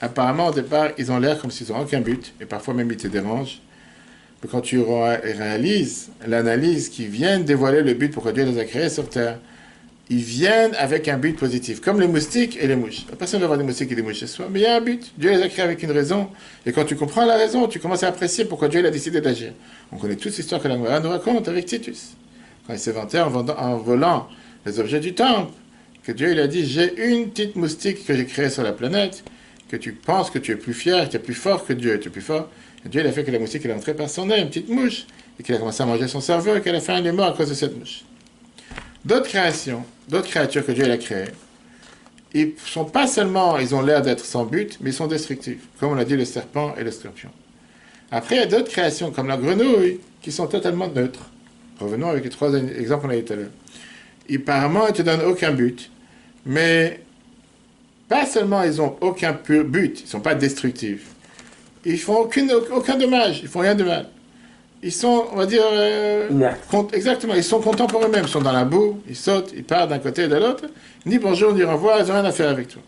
[0.00, 2.98] apparemment au départ, ils ont l'air comme s'ils n'ont aucun but, et parfois même ils
[2.98, 3.60] te dérangent.
[4.50, 8.88] Quand tu ré- réalises l'analyse qui vient dévoiler le but pourquoi Dieu les a créés
[8.88, 9.38] sur Terre,
[10.08, 13.06] ils viennent avec un but positif, comme les moustiques et les mouches.
[13.18, 14.74] Personne ne va avoir des moustiques et des mouches chez soi, mais il y a
[14.76, 15.12] un but.
[15.16, 16.28] Dieu les a créés avec une raison.
[16.66, 19.52] Et quand tu comprends la raison, tu commences à apprécier pourquoi Dieu a décidé d'agir.
[19.92, 22.14] On connaît toute l'histoire que la Gemara nous raconte avec Titus.
[22.66, 24.26] Quand il s'est vanté en, en volant
[24.66, 25.52] les objets du temple,
[26.02, 29.22] que Dieu il a dit J'ai une petite moustique que j'ai créée sur la planète,
[29.70, 31.98] que tu penses que tu es plus fier, que tu es plus fort que Dieu,
[32.00, 32.48] tu es plus fort.
[32.84, 35.06] Dieu a fait que la moustique est entrée par son nez, une petite mouche,
[35.38, 37.32] et qu'il a commencé à manger son cerveau, et qu'à la fin il est à
[37.36, 38.02] cause de cette mouche.
[39.04, 41.28] D'autres créations, d'autres créatures que Dieu a créées,
[42.34, 45.92] ils sont pas seulement, ils ont l'air d'être sans but, mais ils sont destructifs, comme
[45.92, 47.30] on a dit le serpent et le scorpion.
[48.10, 51.30] Après, il y a d'autres créations, comme la grenouille, qui sont totalement neutres.
[51.78, 53.50] Revenons avec les trois exemples qu'on a eu tout à l'heure.
[54.32, 55.90] Apparemment, ils ne te donnent aucun but,
[56.44, 57.00] mais
[58.10, 61.06] pas seulement ils n'ont aucun but, ils ne sont pas destructifs,
[61.84, 64.08] ils font aucune, aucun dommage, ils font rien de mal.
[64.82, 66.28] Ils sont, on va dire, euh,
[66.92, 68.24] Exactement, ils sont contents pour eux-mêmes.
[68.24, 70.64] Ils sont dans la boue, ils sautent, ils partent d'un côté et de l'autre.
[71.04, 72.82] Ni bonjour, ni au revoir, ils n'ont rien à faire avec toi.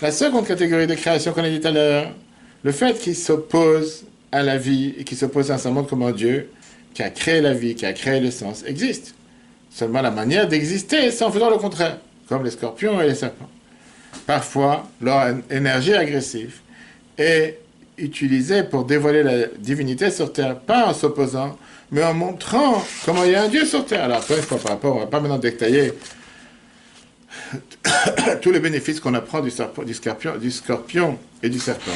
[0.00, 2.12] La seconde catégorie de création qu'on a dit tout à l'heure,
[2.62, 6.12] le fait qu'ils s'opposent à la vie et qu'ils s'opposent à un monde comme un
[6.12, 6.50] Dieu
[6.94, 9.14] qui a créé la vie, qui a créé le sens, existe.
[9.70, 13.50] Seulement la manière d'exister, c'est en faisant le contraire, comme les scorpions et les serpents.
[14.26, 16.60] Parfois, leur énergie agressive
[17.18, 17.58] est
[17.98, 21.56] utilisée pour dévoiler la divinité sur terre, pas en s'opposant,
[21.90, 24.04] mais en montrant comment il y a un Dieu sur terre.
[24.04, 25.92] Alors, après, par rapport, on va pas maintenant détailler
[28.42, 29.50] tous les bénéfices qu'on apprend du
[30.50, 31.92] scorpion et du serpent.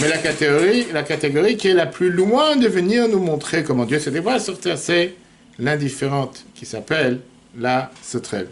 [0.00, 3.84] Mais la catégorie, la catégorie qui est la plus loin de venir nous montrer comment
[3.84, 5.14] Dieu se dévoile sur terre, c'est
[5.58, 7.20] l'indifférente qui s'appelle
[7.58, 8.48] la sauterelle.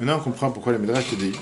[0.00, 1.32] Maintenant, on comprend pourquoi le Midrash te dit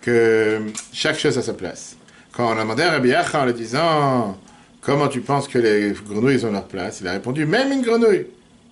[0.00, 0.60] que
[0.92, 1.96] chaque chose a sa place.
[2.32, 4.38] Quand on a demandé à Rabbi Yacha en lui disant
[4.80, 8.26] comment tu penses que les grenouilles ont leur place, il a répondu même une grenouille.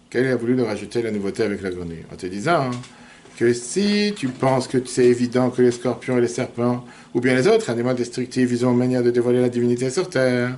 [0.08, 2.04] Quel a voulu leur rajouter la nouveauté avec la grenouille?
[2.10, 2.70] En te disant
[3.36, 7.34] que si tu penses que c'est évident que les scorpions et les serpents, ou bien
[7.34, 10.56] les autres animaux destructifs, ils ont une manière de dévoiler la divinité sur terre,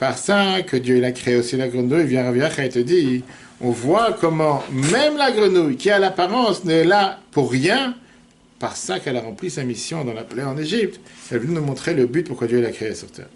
[0.00, 3.22] par ça que Dieu a créé aussi la grenouille, vient Rabbi Yacha et te dit,
[3.60, 7.94] on voit comment même la grenouille, qui a l'apparence n'est là pour rien,
[8.58, 11.54] par ça qu'elle a rempli sa mission dans la plaie en Égypte, elle est venue
[11.54, 13.28] nous montrer le but pourquoi Dieu l'a créée sur terre.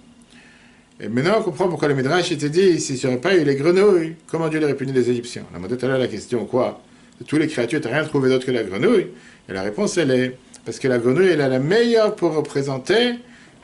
[1.00, 3.56] Et maintenant, on comprend pourquoi le Midrash était dit, si tu n'aurais pas eu les
[3.56, 5.42] grenouilles, comment Dieu aurait puni les Égyptiens?
[5.50, 6.80] On a demandé tout à l'heure la question, quoi?
[7.20, 9.08] De tous les créatures, tu n'as rien trouvé d'autre que la grenouille?
[9.48, 13.14] Et la réponse, elle est, parce que la grenouille, elle est la meilleure pour représenter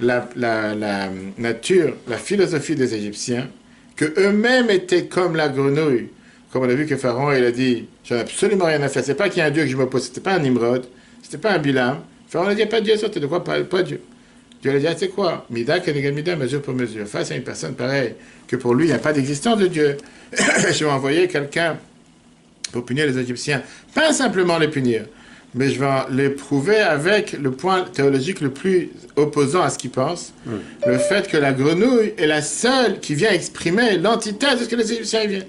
[0.00, 3.48] la, la- la nature, la philosophie des Égyptiens,
[3.96, 6.08] que eux-mêmes étaient comme la grenouille.
[6.52, 9.04] Comme on a vu que Pharaon, il a dit, j'en ai absolument rien à faire.
[9.04, 10.86] C'est pas qu'il y a un Dieu que je m'oppose, c'était pas un Nimrod,
[11.22, 12.00] c'était pas un Bilam.
[12.28, 14.00] Pharaon a dit, pas de Dieu sur terre, de quoi pas, pas Dieu
[14.62, 15.46] Dieu lui a dit, ah, c'est quoi?
[15.48, 15.78] Mida,
[16.12, 17.06] Mida, mesure pour mesure.
[17.06, 18.14] Face à une personne pareille,
[18.46, 19.96] que pour lui, il n'y a pas d'existence de Dieu.
[20.32, 21.78] je vais envoyer quelqu'un
[22.72, 23.62] pour punir les Égyptiens.
[23.94, 25.06] Pas simplement les punir,
[25.54, 29.90] mais je vais les prouver avec le point théologique le plus opposant à ce qu'ils
[29.90, 30.32] pensent.
[30.86, 34.76] Le fait que la grenouille est la seule qui vient exprimer l'antithèse de ce que
[34.76, 35.44] les Égyptiens viennent.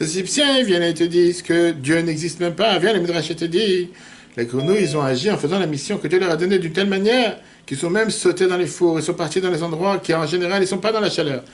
[0.00, 2.78] Les Égyptiens viennent et te disent que Dieu n'existe même pas.
[2.78, 3.90] Viens, le Midrash te dit,
[4.36, 6.72] les grenouilles, ils ont agi en faisant la mission que Dieu leur a donnée d'une
[6.72, 9.98] telle manière qu'ils sont même sautés dans les fours, ils sont partis dans les endroits
[9.98, 11.44] qui, en général, ils sont pas dans la chaleur.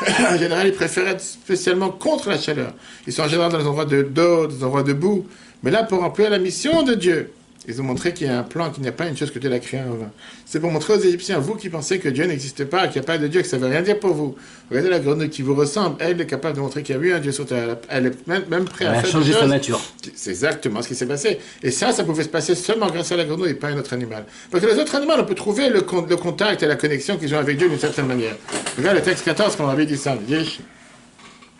[0.32, 2.72] en général, ils préfèrent être spécialement contre la chaleur.
[3.06, 5.26] Ils sont en général dans les endroits de d'eau, des endroits de boue.
[5.62, 7.32] Mais là, pour remplir la mission de Dieu,
[7.68, 9.38] ils ont montré qu'il y a un plan, qu'il n'y a pas une chose que
[9.38, 10.10] Dieu a créée en vain.
[10.46, 13.06] C'est pour montrer aux Égyptiens, vous qui pensez que Dieu n'existe pas, qu'il n'y a
[13.06, 14.34] pas de Dieu, que ça ne veut rien dire pour vous.
[14.70, 17.12] Regardez la grenouille qui vous ressemble, elle est capable de montrer qu'il y a eu
[17.12, 17.76] un Dieu sur terre.
[17.90, 19.80] Elle est même, même prête Elle à a faire changé des sa nature.
[20.14, 21.38] c'est exactement ce qui s'est passé.
[21.62, 23.78] Et ça, ça pouvait se passer seulement grâce à la grenouille et pas à un
[23.78, 24.24] autre animal.
[24.50, 27.18] Parce que les autres animaux, on peut trouver le, con- le contact et la connexion
[27.18, 28.34] qu'ils ont avec Dieu d'une certaine manière.
[28.78, 30.16] Regarde le texte 14, qu'on avait dit ça.
[30.18, 30.58] il dit,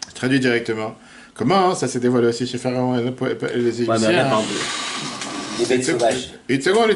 [0.08, 0.96] Je traduis directement.
[1.34, 3.94] Comment ça s'est dévoilé aussi chez Pharaon et les Égyptiens?
[4.38, 5.07] Ouais,
[5.58, 6.30] Les bêtes sauvages.
[6.48, 6.90] Une seconde,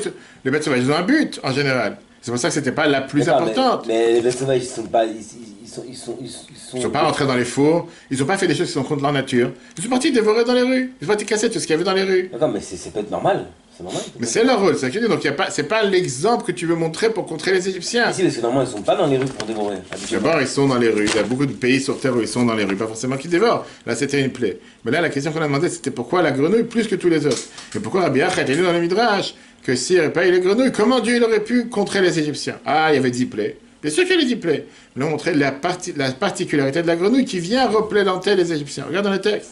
[0.45, 1.97] les, bêtes sauvages, ils ont un but en général.
[2.21, 3.87] C'est pour ça que c'était pas la plus D'accord, importante.
[3.87, 5.05] Mais, les bêtes sauvages, ils sont pas.
[5.05, 5.85] Ils, sont.
[5.89, 6.17] Ils sont.
[6.21, 6.47] Ils sont.
[6.75, 8.83] Ils sont pas rentrés dans les fours, ils n'ont pas fait des choses qui sont
[8.83, 9.53] contre leur nature.
[9.77, 10.93] Ils sont partis dévorer dans les rues.
[11.01, 12.31] Ils sont partis casser tout ce qu'il y avait dans les rues.
[12.33, 13.47] D'accord, mais c'est c'est peut être normal.
[13.83, 14.03] Ça C'est normal.
[14.21, 15.09] Mais c'est leur rôle, c'est.
[15.09, 17.69] Donc, il y a pas, c'est pas l'exemple que tu veux montrer pour contrer les
[17.69, 18.11] Égyptiens.
[18.11, 19.77] Ici, parce que normalement, ils sont pas dans les rues pour dévorer.
[20.11, 21.07] D'abord, ils sont dans les rues.
[21.09, 22.77] Il y a beaucoup de pays sur Terre où ils sont dans les rues.
[22.77, 23.67] Pas forcément qu'ils dévorent.
[23.87, 24.59] Là, c'était une plaie.
[24.85, 27.27] Mais là, la question qu'on a demandé, c'était pourquoi la grenouille plus que tous les
[27.27, 27.43] autres?
[27.75, 30.33] Et pourquoi Rabbi Achat est dit dans le Midrash que s'il n'y avait pas eu
[30.33, 32.59] les grenouilles, comment Dieu il aurait pu contrer les Égyptiens?
[32.67, 33.57] Ah, il y avait dix plaies.
[33.83, 34.67] Bien sûr qu'il y avait dix plaies.
[34.95, 38.85] Mais on montrait la, parti- la particularité de la grenouille qui vient replélanter les Égyptiens.
[38.87, 39.51] Regarde dans le texte.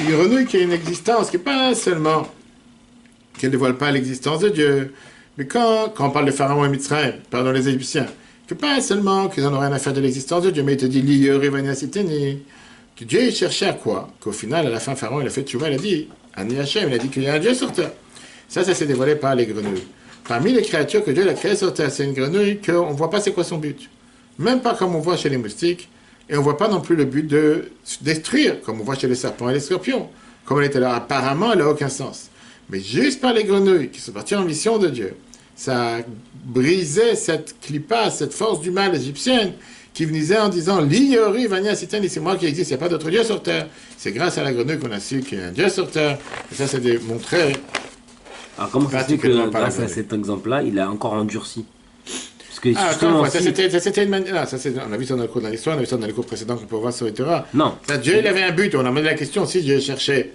[0.00, 2.26] Une grenouille qui a une existence, qui n'est pas seulement
[3.44, 4.94] qu'elle ne dévoile pas l'existence de Dieu.
[5.36, 8.06] Mais quand, quand on parle de Pharaon et Mitzrayim, pardon, les Égyptiens,
[8.46, 10.78] que pas seulement qu'ils n'en ont rien à faire de l'existence de Dieu, mais il
[10.78, 11.02] te dit
[12.96, 14.08] que Dieu cherchait à quoi?
[14.20, 16.88] Qu'au final, à la fin, Pharaon, il a fait tchouva, il a dit, Ani Hashem,
[16.88, 17.92] il a dit qu'il y a un Dieu sur terre.
[18.48, 19.84] Ça, ça s'est dévoilé par les grenouilles.
[20.26, 23.10] Parmi les créatures que Dieu a créées sur terre, c'est une grenouille qu'on ne voit
[23.10, 23.90] pas c'est quoi son but.
[24.38, 25.88] Même pas comme on voit chez les moustiques,
[26.30, 27.70] et on ne voit pas non plus le but de
[28.00, 30.08] détruire, comme on voit chez les serpents et les scorpions.
[30.46, 32.30] Comme elle était là, apparemment, elle n'a aucun sens.
[32.70, 35.14] Mais juste par les grenouilles qui sont parties en mission de Dieu,
[35.56, 35.98] ça
[36.44, 39.52] brisait cette clipa, cette force du mal égyptienne
[39.92, 42.88] qui venait en disant L'iori vania sitani, c'est moi qui existe, il n'y a pas
[42.88, 43.68] d'autre Dieu sur terre.
[43.96, 46.18] C'est grâce à la grenouille qu'on a su qu'il y a un Dieu sur terre.
[46.50, 47.54] Et ça, c'est démontré.
[48.58, 51.64] Alors comment ça se fait que grâce à cet exemple-là, il a encore endurci?
[52.48, 53.44] Parce que Ah, justement, ça si-
[53.80, 54.34] c'était une manière.
[54.36, 55.86] ah, ça, c'est- on a vu ça dans le cours dans l'histoire, on a vu
[55.88, 57.46] ça dans les cours précédents qu'on peut voir sur les Torah.
[57.54, 58.74] Non, Ça, Dieu, il avait un but.
[58.74, 60.32] On a posé la question si Dieu cherchait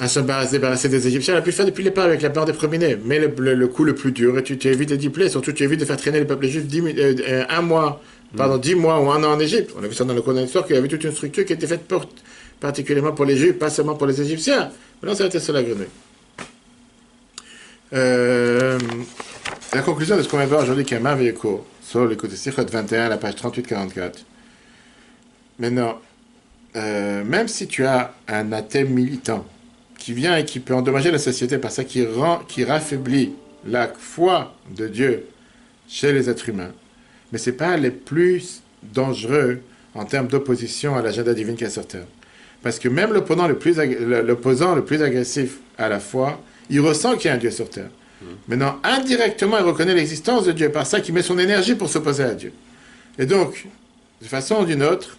[0.00, 2.04] à se barra- se débarrasser des Égyptiens, il a pu le faire depuis les pas
[2.04, 2.96] avec la peur des premiers-nés.
[3.04, 5.52] Mais le, le- le coup le plus dur, et tu, tu évites de dipler, surtout
[5.52, 8.02] tu évites de faire traîner le peuple juif dix euh, euh, un mois,
[8.36, 9.70] pardon, dix mois ou un an en Égypte.
[9.78, 11.44] On a vu ça dans le cours de l'histoire qu'il y avait toute une structure
[11.44, 12.06] qui était faite pour-
[12.60, 14.70] particulièrement pour les Juifs, pas seulement pour les Égyptiens.
[15.02, 15.86] Maintenant, ça a été sur la grenouille.
[17.92, 18.78] Euh,
[19.72, 22.16] la conclusion de ce qu'on va voir aujourd'hui, qui est un merveilleux cours, sur le
[22.16, 24.12] côté Sichot 21, la page 38-44.
[25.58, 25.98] Maintenant,
[26.76, 29.46] euh, même si tu as un athée militant
[29.98, 33.32] qui vient et qui peut endommager la société par ça, qui, rend, qui raffaiblit
[33.66, 35.24] la foi de Dieu
[35.88, 36.72] chez les êtres humains,
[37.32, 39.60] mais ce n'est pas les plus dangereux
[39.94, 42.06] en termes d'opposition à l'agenda divin qui est sur terre.
[42.62, 47.16] Parce que même l'opposant le, plus l'opposant le plus agressif à la foi, il ressent
[47.16, 47.90] qu'il y a un Dieu sur terre.
[48.48, 52.24] Maintenant, indirectement, il reconnaît l'existence de Dieu par ça qu'il met son énergie pour s'opposer
[52.24, 52.52] à Dieu.
[53.18, 53.66] Et donc,
[54.22, 55.18] de façon ou d'une autre,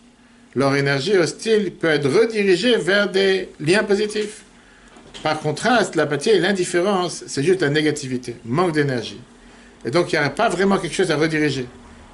[0.55, 4.43] leur énergie hostile peut être redirigée vers des liens positifs.
[5.23, 9.19] Par contraste, l'apathie et l'indifférence, c'est juste la négativité, manque d'énergie.
[9.85, 11.65] Et donc, il n'y a pas vraiment quelque chose à rediriger.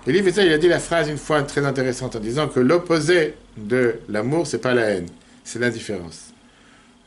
[0.06, 3.36] Et Wiesel, il a dit la phrase une fois très intéressante en disant que l'opposé
[3.58, 5.08] de l'amour, c'est pas la haine,
[5.44, 6.34] c'est l'indifférence.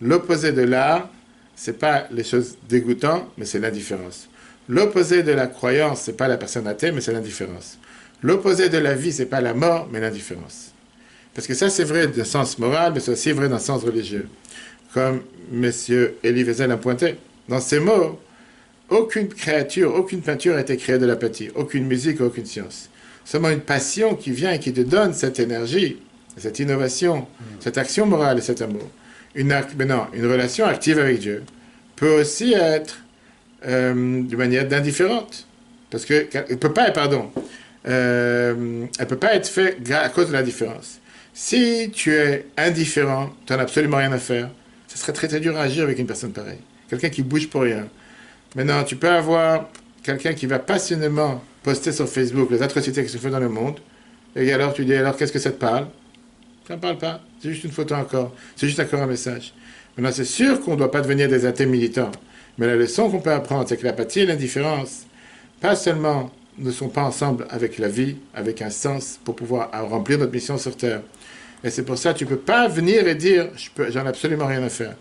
[0.01, 1.09] L'opposé de l'art,
[1.55, 4.29] c'est pas les choses dégoûtantes, mais c'est l'indifférence.
[4.69, 7.79] L'opposé de la croyance, c'est pas la personne athée, mais c'est l'indifférence.
[8.23, 10.73] L'opposé de la vie, c'est pas la mort, mais l'indifférence.
[11.35, 13.63] Parce que ça, c'est vrai dans le sens moral, mais c'est aussi vrai dans le
[13.63, 14.27] sens religieux.
[14.97, 15.21] Comme
[15.53, 15.71] M.
[16.25, 17.17] Elie Wiesel a pointé.
[17.51, 18.19] Dans ces mots,
[18.89, 22.89] aucune créature, aucune peinture a été créée de l'apathie, aucune musique, aucune science.
[23.23, 25.99] Seulement une passion qui vient et qui te donne cette énergie,
[26.39, 27.29] cette innovation,
[27.61, 28.89] cette action morale et cet amour.
[29.35, 31.43] Une, mais non, une relation active avec Dieu
[31.95, 32.97] peut aussi être
[33.67, 35.47] euh, de manière d'indifférente.
[35.91, 37.31] Parce que elle peut pas, pardon,
[37.87, 41.01] euh, elle peut pas être faite à cause de l'indifférence.
[41.35, 44.49] Si tu es indifférent, tu n'as absolument rien à faire,
[44.97, 46.61] ce serait très très dur à agir avec une personne pareille.
[46.89, 47.87] Quelqu'un qui bouge pour rien.
[48.55, 49.69] Maintenant, tu peux avoir
[50.03, 53.79] quelqu'un qui va passionnément poster sur Facebook les atrocités qui se font dans le monde,
[54.35, 55.89] et alors tu dis, alors qu'est-ce que ça te parle?
[56.67, 59.53] Ça ne parle pas, c'est juste une photo encore, c'est juste encore un message.
[59.97, 62.13] Maintenant, c'est sûr qu'on ne doit pas devenir des athées militants,
[62.57, 65.03] mais la leçon qu'on peut apprendre, c'est que l'apathie et l'indifférence,
[65.61, 70.19] pas seulement ne sont pas ensemble avec la vie, avec un sens pour pouvoir remplir
[70.19, 71.03] notre mission sur Terre.
[71.65, 73.49] Et c'est pour ça que tu ne peux pas venir et dire,
[73.91, 74.95] j'en ai absolument rien à faire.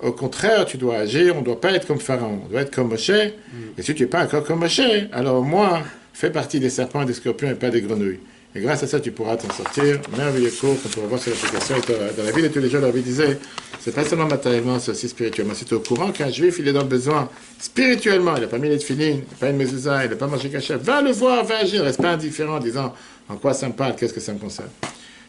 [0.00, 2.74] Au contraire, tu dois agir, on ne doit pas être comme Pharaon, on doit être
[2.74, 3.10] comme Moshe.
[3.10, 4.80] Et si tu n'es pas encore comme Moshe,
[5.12, 5.82] alors au moins,
[6.12, 8.20] fais partie des serpents et des scorpions et pas des grenouilles.
[8.54, 10.00] Et grâce à ça, tu pourras t'en sortir.
[10.16, 11.76] Merveilleux cours qu'on pourra voir sur l'application.
[11.86, 13.38] Dans- Dans la vie de tous les jours, la vie disait,
[13.80, 15.54] c'est pas seulement matériellement, c'est aussi spirituellement.
[15.54, 17.28] Si tu es au courant qu'un juif, il est dans le besoin
[17.58, 20.26] spirituellement, il n'a pas mis les tefilines, il n'a pas une mezuzah, il n'a pas
[20.26, 22.94] mangé cachet, va le voir, va agir, reste pas indifférent en disant
[23.28, 24.68] en quoi ça me parle, qu'est-ce que ça me concerne?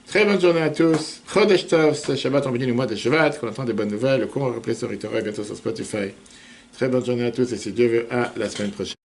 [0.09, 1.21] Très bonne journée à tous.
[1.31, 4.21] Chodesh Tov, ce Shabbat, bénit le mois de Shabbat, qu'on entend des bonnes nouvelles.
[4.21, 6.09] Le cours est replay sur et bientôt sur Spotify.
[6.73, 8.98] Très bonne journée à tous et si Dieu veut, à la semaine prochaine.